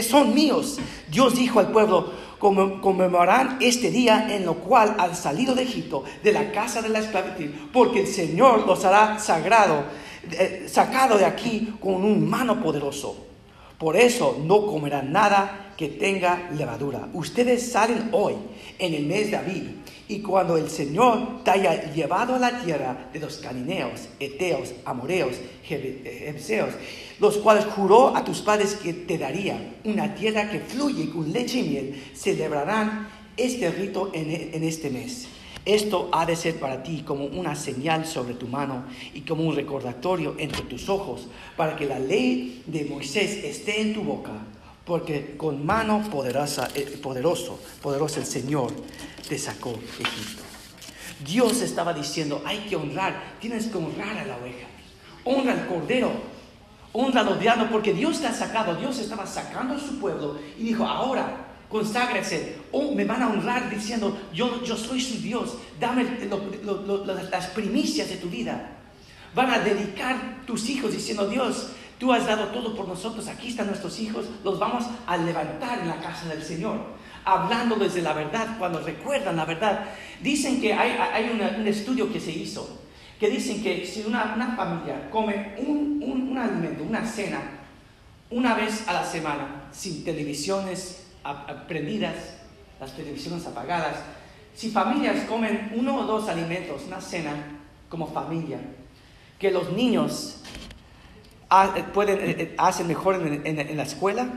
son 0.07 0.33
míos. 0.33 0.79
Dios 1.09 1.35
dijo 1.35 1.59
al 1.59 1.71
pueblo, 1.71 2.11
conmemorarán 2.39 3.57
este 3.61 3.91
día 3.91 4.27
en 4.35 4.45
lo 4.45 4.55
cual 4.55 4.95
han 4.97 5.15
salido 5.15 5.53
de 5.53 5.63
Egipto, 5.63 6.03
de 6.23 6.31
la 6.31 6.51
casa 6.51 6.81
de 6.81 6.89
la 6.89 6.99
esclavitud, 6.99 7.51
porque 7.73 8.01
el 8.01 8.07
Señor 8.07 8.65
los 8.65 8.85
hará 8.85 9.19
sagrado, 9.19 9.85
eh, 10.31 10.65
sacado 10.67 11.17
de 11.17 11.25
aquí 11.25 11.75
con 11.79 12.03
un 12.03 12.29
mano 12.29 12.61
poderoso. 12.61 13.30
Por 13.81 13.97
eso 13.97 14.39
no 14.45 14.67
comerán 14.67 15.11
nada 15.11 15.73
que 15.75 15.87
tenga 15.87 16.51
levadura. 16.55 17.09
Ustedes 17.13 17.71
salen 17.71 18.09
hoy 18.11 18.35
en 18.77 18.93
el 18.93 19.07
mes 19.07 19.31
de 19.31 19.37
Aviv 19.37 19.71
y 20.07 20.19
cuando 20.21 20.55
el 20.55 20.69
Señor 20.69 21.43
te 21.43 21.49
haya 21.49 21.91
llevado 21.91 22.35
a 22.35 22.37
la 22.37 22.61
tierra 22.61 23.09
de 23.11 23.19
los 23.19 23.37
canineos, 23.37 24.01
eteos, 24.19 24.73
amoreos, 24.85 25.35
jebuseos, 25.63 26.75
los 27.19 27.37
cuales 27.37 27.65
juró 27.65 28.15
a 28.15 28.23
tus 28.23 28.41
padres 28.41 28.75
que 28.75 28.93
te 28.93 29.17
daría 29.17 29.73
una 29.83 30.13
tierra 30.13 30.47
que 30.51 30.59
fluye 30.59 31.09
con 31.09 31.33
leche 31.33 31.61
y 31.61 31.69
miel, 31.69 32.03
celebrarán 32.13 33.09
este 33.35 33.71
rito 33.71 34.11
en 34.13 34.63
este 34.63 34.91
mes. 34.91 35.27
Esto 35.65 36.09
ha 36.11 36.25
de 36.25 36.35
ser 36.35 36.59
para 36.59 36.81
ti 36.81 37.03
como 37.05 37.25
una 37.25 37.55
señal 37.55 38.05
sobre 38.07 38.33
tu 38.33 38.47
mano 38.47 38.85
y 39.13 39.21
como 39.21 39.43
un 39.43 39.55
recordatorio 39.55 40.35
entre 40.39 40.63
tus 40.63 40.89
ojos, 40.89 41.27
para 41.55 41.75
que 41.75 41.85
la 41.85 41.99
ley 41.99 42.63
de 42.65 42.85
Moisés 42.85 43.43
esté 43.43 43.81
en 43.81 43.93
tu 43.93 44.01
boca, 44.01 44.31
porque 44.85 45.37
con 45.37 45.63
mano 45.63 46.03
poderosa, 46.09 46.67
eh, 46.73 46.99
poderoso, 47.01 47.59
poderoso 47.81 48.19
el 48.19 48.25
Señor 48.25 48.71
te 49.29 49.37
sacó 49.37 49.71
de 49.71 50.03
Egipto. 50.03 50.43
Dios 51.23 51.61
estaba 51.61 51.93
diciendo, 51.93 52.41
hay 52.43 52.59
que 52.67 52.75
honrar, 52.75 53.35
tienes 53.39 53.67
que 53.67 53.77
honrar 53.77 54.17
a 54.17 54.25
la 54.25 54.37
oveja, 54.37 54.65
honra 55.23 55.53
al 55.53 55.67
cordero, 55.67 56.11
honra 56.91 57.21
al 57.21 57.39
diablo, 57.39 57.67
porque 57.71 57.93
Dios 57.93 58.19
te 58.19 58.25
ha 58.25 58.33
sacado, 58.33 58.75
Dios 58.75 58.97
estaba 58.97 59.27
sacando 59.27 59.75
a 59.75 59.79
su 59.79 59.99
pueblo 59.99 60.39
y 60.57 60.63
dijo, 60.63 60.87
ahora 60.87 61.50
conságrese, 61.71 62.57
o 62.71 62.93
me 62.93 63.05
van 63.05 63.23
a 63.23 63.29
honrar 63.29 63.69
diciendo, 63.69 64.19
yo, 64.33 64.61
yo 64.63 64.75
soy 64.75 64.99
su 64.99 65.21
Dios, 65.21 65.57
dame 65.79 66.05
las 67.31 67.47
primicias 67.47 68.09
de 68.09 68.17
tu 68.17 68.27
vida. 68.27 68.77
Van 69.33 69.49
a 69.49 69.59
dedicar 69.59 70.43
tus 70.45 70.69
hijos 70.69 70.91
diciendo, 70.91 71.27
Dios, 71.29 71.69
tú 71.97 72.11
has 72.11 72.27
dado 72.27 72.47
todo 72.47 72.75
por 72.75 72.87
nosotros, 72.87 73.27
aquí 73.27 73.47
están 73.47 73.67
nuestros 73.67 73.99
hijos, 73.99 74.25
los 74.43 74.59
vamos 74.59 74.83
a 75.07 75.15
levantar 75.15 75.79
en 75.79 75.87
la 75.87 76.01
casa 76.01 76.27
del 76.27 76.43
Señor, 76.43 76.77
hablándoles 77.23 77.93
de 77.93 78.01
la 78.01 78.13
verdad, 78.13 78.57
cuando 78.59 78.81
recuerdan 78.81 79.37
la 79.37 79.45
verdad. 79.45 79.85
Dicen 80.21 80.59
que 80.59 80.73
hay, 80.73 81.31
un 81.31 81.67
estudio 81.67 82.11
que 82.11 82.19
se 82.19 82.31
hizo, 82.31 82.81
que 83.17 83.29
dicen 83.29 83.63
que 83.63 83.85
si 83.85 84.01
una, 84.01 84.55
familia 84.57 85.09
come 85.09 85.55
un, 85.59 86.03
un 86.03 86.37
alimento, 86.37 86.83
una 86.83 87.05
cena, 87.05 87.39
una 88.29 88.55
vez 88.55 88.87
a 88.87 88.93
la 88.93 89.05
semana, 89.05 89.69
sin 89.71 90.03
televisiones, 90.03 91.00
prendidas, 91.67 92.15
las 92.79 92.95
televisiones 92.95 93.45
apagadas. 93.45 93.97
Si 94.55 94.69
familias 94.69 95.25
comen 95.25 95.71
uno 95.75 95.99
o 95.99 96.03
dos 96.05 96.27
alimentos, 96.27 96.83
una 96.87 96.99
cena 96.99 97.59
como 97.89 98.07
familia, 98.07 98.59
que 99.39 99.51
los 99.51 99.71
niños 99.71 100.41
pueden, 101.93 102.19
eh, 102.19 102.35
eh, 102.39 102.55
hacen 102.57 102.87
mejor 102.87 103.15
en, 103.15 103.77
la 103.77 103.83
escuela, 103.83 104.29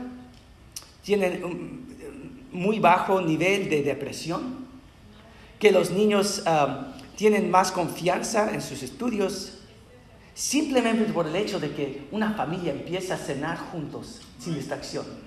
tienen 1.03 1.85
muy 2.51 2.79
bajo 2.79 3.21
nivel 3.21 3.69
de 3.69 3.83
depresión, 3.83 4.65
que 5.59 5.71
los 5.71 5.91
niños 5.91 6.43
tienen 7.15 7.49
más 7.49 7.71
confianza 7.71 8.53
en 8.53 8.61
sus 8.61 8.83
estudios, 8.83 9.59
simplemente 10.33 11.11
por 11.13 11.27
el 11.27 11.35
hecho 11.35 11.59
de 11.59 11.71
que 11.73 12.07
una 12.11 12.33
familia 12.33 12.73
empieza 12.73 13.15
a 13.15 13.17
cenar 13.17 13.57
juntos 13.57 14.21
sin 14.39 14.55
distracción. 14.55 15.24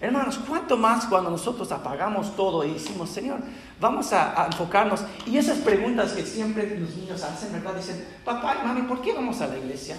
Hermanos, 0.00 0.38
¿cuánto 0.46 0.76
más 0.76 1.06
cuando 1.06 1.30
nosotros 1.30 1.72
apagamos 1.72 2.36
todo 2.36 2.64
y 2.64 2.74
decimos, 2.74 3.10
Señor, 3.10 3.40
vamos 3.80 4.12
a, 4.12 4.46
enfocarnos? 4.46 5.00
Y 5.26 5.38
esas 5.38 5.58
preguntas 5.58 6.12
que 6.12 6.24
siempre 6.24 6.78
los 6.78 6.94
niños 6.96 7.22
hacen, 7.22 7.52
¿verdad? 7.52 7.74
Dicen, 7.74 8.04
papá, 8.24 8.62
mami, 8.64 8.82
¿por 8.82 9.02
qué 9.02 9.12
vamos 9.12 9.40
a 9.40 9.48
la 9.48 9.58
iglesia? 9.58 9.96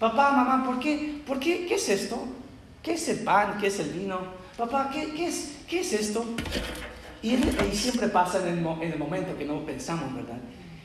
Papá, 0.00 0.32
mamá, 0.32 0.64
¿por 0.64 0.80
qué? 0.80 1.22
¿Por 1.24 1.38
qué? 1.38 1.66
¿Qué 1.66 1.76
es 1.76 1.88
esto? 1.88 2.26
¿Qué 2.82 2.94
es 2.94 3.08
el 3.08 3.20
pan? 3.20 3.58
¿Qué 3.60 3.68
es 3.68 3.78
el 3.78 3.90
vino? 3.90 4.18
Papá, 4.56 4.90
¿qué, 4.92 5.12
qué, 5.12 5.28
es, 5.28 5.58
qué 5.68 5.80
es 5.80 5.92
esto? 5.92 6.24
Y, 7.22 7.36
siempre 7.74 8.08
pasa 8.08 8.40
en 8.40 8.58
el, 8.58 8.66
en 8.66 8.92
el 8.92 8.98
momento 8.98 9.38
que 9.38 9.44
no 9.44 9.64
pensamos, 9.64 10.14
¿verdad? 10.14 10.38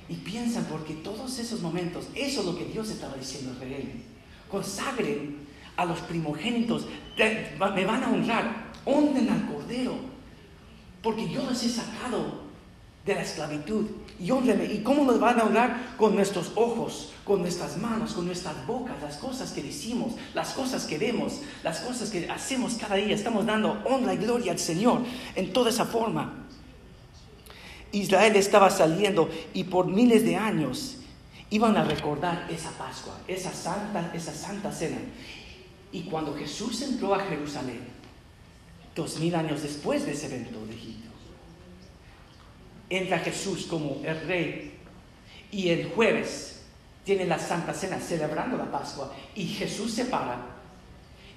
Y 0.09 0.15
piensan 0.15 0.65
porque 0.65 0.93
todos 0.95 1.39
esos 1.39 1.61
momentos, 1.61 2.07
eso 2.13 2.41
es 2.41 2.45
lo 2.45 2.55
que 2.55 2.65
Dios 2.65 2.89
estaba 2.91 3.15
diciendo 3.15 3.51
a 3.51 3.65
Israel. 3.65 4.03
Consagren 4.49 5.47
a 5.77 5.85
los 5.85 5.99
primogénitos, 5.99 6.85
me 7.17 7.85
van 7.85 8.03
a 8.03 8.09
honrar, 8.09 8.71
honren 8.85 9.29
al 9.29 9.47
Cordero, 9.47 9.95
porque 11.01 11.29
yo 11.29 11.43
los 11.43 11.63
he 11.63 11.69
sacado 11.69 12.43
de 13.05 13.15
la 13.15 13.21
esclavitud. 13.21 13.85
Y. 14.19 14.29
¿Y 14.29 14.81
cómo 14.83 15.03
nos 15.03 15.19
van 15.19 15.39
a 15.39 15.43
honrar? 15.43 15.95
Con 15.97 16.15
nuestros 16.15 16.51
ojos, 16.55 17.11
con 17.25 17.41
nuestras 17.41 17.77
manos, 17.77 18.13
con 18.13 18.25
nuestras 18.25 18.65
bocas, 18.65 19.01
las 19.01 19.17
cosas 19.17 19.51
que 19.51 19.61
decimos, 19.61 20.13
las 20.33 20.53
cosas 20.53 20.85
que 20.85 20.97
vemos, 20.97 21.41
las 21.63 21.81
cosas 21.81 22.09
que 22.09 22.29
hacemos 22.29 22.75
cada 22.75 22.95
día. 22.95 23.13
Estamos 23.13 23.45
dando 23.45 23.81
honra 23.85 24.13
y 24.13 24.17
gloria 24.17 24.53
al 24.53 24.59
Señor 24.59 25.01
en 25.35 25.51
toda 25.51 25.69
esa 25.69 25.85
forma. 25.85 26.45
Israel 27.91 28.35
estaba 28.35 28.69
saliendo 28.69 29.29
y 29.53 29.65
por 29.65 29.87
miles 29.87 30.23
de 30.23 30.35
años 30.35 30.97
iban 31.49 31.77
a 31.77 31.83
recordar 31.83 32.47
esa 32.49 32.71
Pascua, 32.71 33.13
esa 33.27 33.51
santa, 33.51 34.11
esa 34.15 34.33
santa 34.33 34.71
cena. 34.71 34.97
Y 35.93 36.01
cuando 36.01 36.35
Jesús 36.35 36.81
entró 36.81 37.13
a 37.13 37.19
Jerusalén, 37.19 37.81
dos 38.95 39.19
mil 39.19 39.33
años 39.35 39.61
después 39.61 40.05
de 40.05 40.13
ese 40.13 40.25
evento 40.25 40.65
de 40.65 40.73
Egipto, 40.73 41.09
entra 42.89 43.19
Jesús 43.19 43.65
como 43.67 44.01
el 44.03 44.19
rey 44.27 44.73
Y 45.51 45.69
el 45.69 45.89
jueves 45.89 46.63
tiene 47.05 47.25
la 47.25 47.37
Santa 47.37 47.73
Cena 47.73 47.99
celebrando 47.99 48.57
la 48.57 48.71
Pascua. 48.71 49.13
Y 49.35 49.45
Jesús 49.45 49.93
se 49.93 50.05
para 50.05 50.53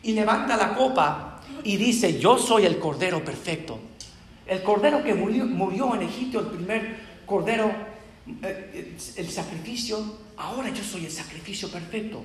y 0.02 0.12
levanta 0.12 0.56
la 0.56 0.74
copa 0.74 1.42
y 1.62 1.76
dice, 1.76 2.18
yo 2.18 2.38
soy 2.38 2.64
el 2.64 2.78
Cordero 2.78 3.22
perfecto. 3.22 3.78
El 4.46 4.62
Cordero 4.62 5.02
que 5.04 5.14
murió, 5.14 5.94
en 5.94 6.02
Egipto, 6.02 6.40
el 6.40 6.46
primer 6.46 6.96
Cordero, 7.26 7.70
eh, 8.42 8.96
el 9.16 9.30
sacrificio, 9.30 10.18
ahora 10.36 10.70
yo 10.70 10.82
soy 10.82 11.04
el 11.04 11.10
sacrificio 11.10 11.70
perfecto. 11.70 12.22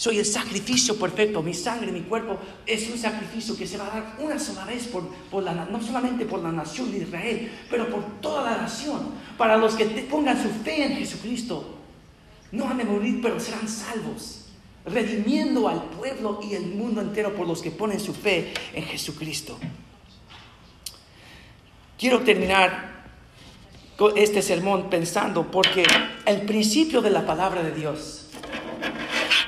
Soy 0.00 0.18
el 0.18 0.24
sacrificio 0.24 0.98
perfecto, 0.98 1.42
mi 1.42 1.52
sangre, 1.52 1.92
mi 1.92 2.00
cuerpo 2.00 2.38
es 2.64 2.88
un 2.88 2.96
sacrificio 2.96 3.54
que 3.54 3.66
se 3.66 3.76
va 3.76 3.86
a 3.86 3.90
dar 3.90 4.16
una 4.18 4.38
sola 4.38 4.64
vez, 4.64 4.86
por, 4.86 5.06
por 5.30 5.42
la, 5.42 5.52
no 5.66 5.78
solamente 5.82 6.24
por 6.24 6.40
la 6.40 6.50
nación 6.50 6.90
de 6.90 7.00
Israel, 7.00 7.52
pero 7.68 7.86
por 7.90 8.18
toda 8.22 8.50
la 8.50 8.62
nación, 8.62 9.10
para 9.36 9.58
los 9.58 9.74
que 9.74 9.84
pongan 10.10 10.42
su 10.42 10.48
fe 10.64 10.86
en 10.86 10.96
Jesucristo. 10.96 11.76
No 12.50 12.66
han 12.66 12.78
de 12.78 12.84
morir, 12.84 13.20
pero 13.20 13.38
serán 13.38 13.68
salvos, 13.68 14.46
redimiendo 14.86 15.68
al 15.68 15.82
pueblo 15.82 16.40
y 16.42 16.54
el 16.54 16.64
mundo 16.68 17.02
entero 17.02 17.34
por 17.34 17.46
los 17.46 17.60
que 17.60 17.70
ponen 17.70 18.00
su 18.00 18.14
fe 18.14 18.54
en 18.72 18.84
Jesucristo. 18.84 19.58
Quiero 21.98 22.20
terminar 22.20 23.04
este 24.16 24.40
sermón 24.40 24.88
pensando, 24.88 25.50
porque 25.50 25.84
el 26.24 26.40
principio 26.46 27.02
de 27.02 27.10
la 27.10 27.26
palabra 27.26 27.62
de 27.62 27.72
Dios, 27.72 28.19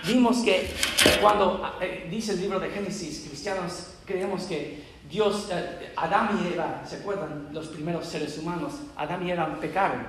Vimos 0.07 0.39
que 0.39 0.75
cuando 1.21 1.63
eh, 1.81 2.09
dice 2.11 2.33
el 2.33 2.41
libro 2.41 2.59
de 2.59 2.71
Génesis, 2.71 3.25
cristianos 3.29 3.95
creemos 4.05 4.45
que 4.45 4.83
Dios, 5.09 5.49
eh, 5.53 5.93
Adán 5.97 6.41
y 6.43 6.55
Eva, 6.55 6.83
¿se 6.85 6.97
acuerdan? 6.97 7.51
Los 7.53 7.69
primeros 7.69 8.07
seres 8.07 8.37
humanos, 8.39 8.75
Adán 8.97 9.27
y 9.27 9.31
Eva 9.31 9.59
pecaron. 9.61 10.05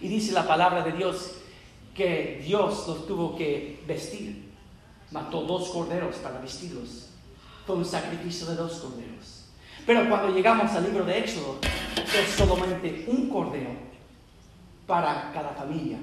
Y 0.00 0.08
dice 0.08 0.32
la 0.32 0.46
palabra 0.46 0.82
de 0.82 0.92
Dios 0.92 1.32
que 1.94 2.42
Dios 2.44 2.88
los 2.88 3.06
tuvo 3.06 3.36
que 3.36 3.82
vestir. 3.86 4.50
Mató 5.10 5.42
dos 5.42 5.68
corderos 5.68 6.16
para 6.16 6.40
vestirlos. 6.40 7.10
Fue 7.66 7.76
un 7.76 7.84
sacrificio 7.84 8.46
de 8.46 8.56
dos 8.56 8.74
corderos. 8.74 9.44
Pero 9.86 10.08
cuando 10.08 10.34
llegamos 10.34 10.72
al 10.72 10.84
libro 10.84 11.04
de 11.04 11.18
Éxodo, 11.18 11.58
es 11.96 12.30
solamente 12.30 13.04
un 13.08 13.28
cordero 13.28 13.70
para 14.86 15.30
cada 15.32 15.50
familia. 15.50 15.98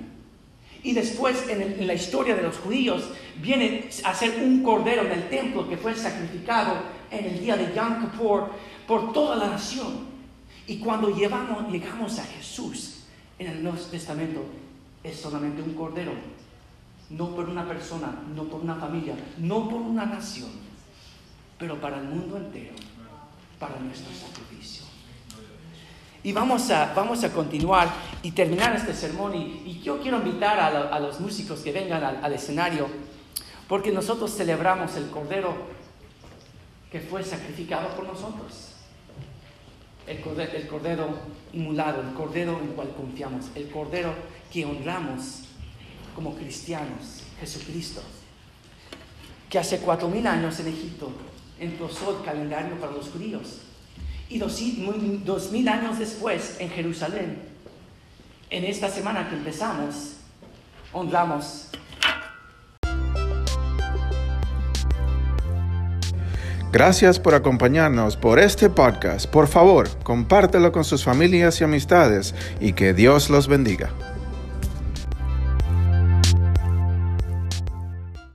Y 0.84 0.94
después 0.94 1.48
en, 1.48 1.86
la 1.86 1.94
historia 1.94 2.36
de 2.36 2.44
los 2.44 2.58
judíos 2.58 3.10
viene 3.42 3.90
a 4.04 4.14
ser 4.14 4.42
un 4.44 4.64
cordero 4.64 5.04
en 5.04 5.12
el 5.12 5.30
templo 5.30 5.70
que 5.70 5.78
fue 5.78 5.96
sacrificado 5.96 6.76
en 7.12 7.26
el 7.26 7.40
día 7.40 7.56
de 7.56 7.74
Yom 7.76 8.02
Kippur 8.02 8.50
por 8.88 9.14
toda 9.14 9.36
la 9.36 9.48
nación. 9.48 10.10
Y 10.66 10.78
cuando 10.78 11.16
llegamos 11.16 12.20
a 12.20 12.24
Jesús 12.24 13.04
en 13.38 13.48
el 13.48 13.64
Nuevo 13.64 13.78
Testamento, 13.78 14.44
es 15.04 15.18
solamente 15.18 15.62
un 15.62 15.74
cordero. 15.74 16.14
No 17.10 17.36
por 17.36 17.50
una 17.50 17.68
persona, 17.68 18.24
no 18.34 18.46
por 18.46 18.62
una 18.62 18.76
familia, 18.76 19.16
no 19.38 19.68
por 19.68 19.82
una 19.82 20.06
nación, 20.06 20.50
pero 21.60 21.80
para 21.80 21.98
el 22.00 22.06
mundo 22.06 22.38
entero, 22.38 22.74
para 23.60 23.78
nuestro 23.80 24.14
sacrificio. 24.14 24.91
Y 26.24 26.34
vamos 26.34 26.70
a, 26.70 26.94
vamos 26.94 27.24
a 27.24 27.32
continuar 27.32 27.92
y 28.22 28.32
terminar 28.32 28.76
este 28.76 28.94
sermón. 28.94 29.36
Y, 29.36 29.82
yo 29.82 30.00
quiero 30.00 30.18
invitar 30.18 30.60
a, 30.60 31.00
los 31.00 31.20
músicos 31.20 31.62
que 31.62 31.72
vengan 31.72 32.04
al, 32.04 32.34
escenario, 32.34 32.88
porque 33.68 33.92
nosotros 33.92 34.36
celebramos 34.36 34.96
el 34.96 35.10
Cordero 35.10 35.56
que 36.92 37.00
fue 37.00 37.24
sacrificado 37.24 37.90
por 37.96 38.06
nosotros. 38.06 38.68
El 40.06 40.20
cordero, 40.20 40.52
el 40.54 40.68
cordero 40.68 41.10
inmulado, 41.54 42.02
el 42.02 42.14
Cordero 42.14 42.60
en 42.60 42.70
el 42.70 42.76
cual 42.76 42.90
confiamos, 42.90 43.46
el 43.56 43.70
Cordero 43.70 44.14
que 44.52 44.66
honramos 44.66 45.46
como 46.16 46.36
cristianos, 46.36 47.24
Jesucristo, 47.40 48.02
que 49.50 49.58
hace 49.58 49.80
cuatro 49.80 50.10
mil 50.10 50.28
años 50.28 50.60
en 50.60 50.68
Egipto 50.68 51.12
empezó 51.60 52.18
el 52.18 52.26
calendario 52.26 52.76
para 52.80 52.92
los 52.92 53.10
judíos 53.10 53.62
y 54.32 54.38
dos, 54.38 55.52
mil 55.52 55.68
años 55.68 56.00
después, 56.00 56.56
en 56.60 56.70
Jerusalén, 56.70 57.38
en 58.50 58.64
esta 58.64 58.90
semana 58.90 59.30
que 59.30 59.36
empezamos, 59.36 60.16
honramos 60.94 61.68
Gracias 66.72 67.20
por 67.20 67.36
acompañarnos 67.36 68.16
por 68.16 68.40
este 68.40 68.70
podcast. 68.70 69.26
Por 69.26 69.50
favor, 69.50 69.90
compártelo 70.04 70.72
con 70.72 70.86
sus 70.86 71.04
familias 71.04 71.60
y 71.60 71.66
amistades 71.66 72.34
y 72.62 72.72
que 72.72 72.94
Dios 72.94 73.30
los 73.30 73.50
bendiga. 73.50 73.92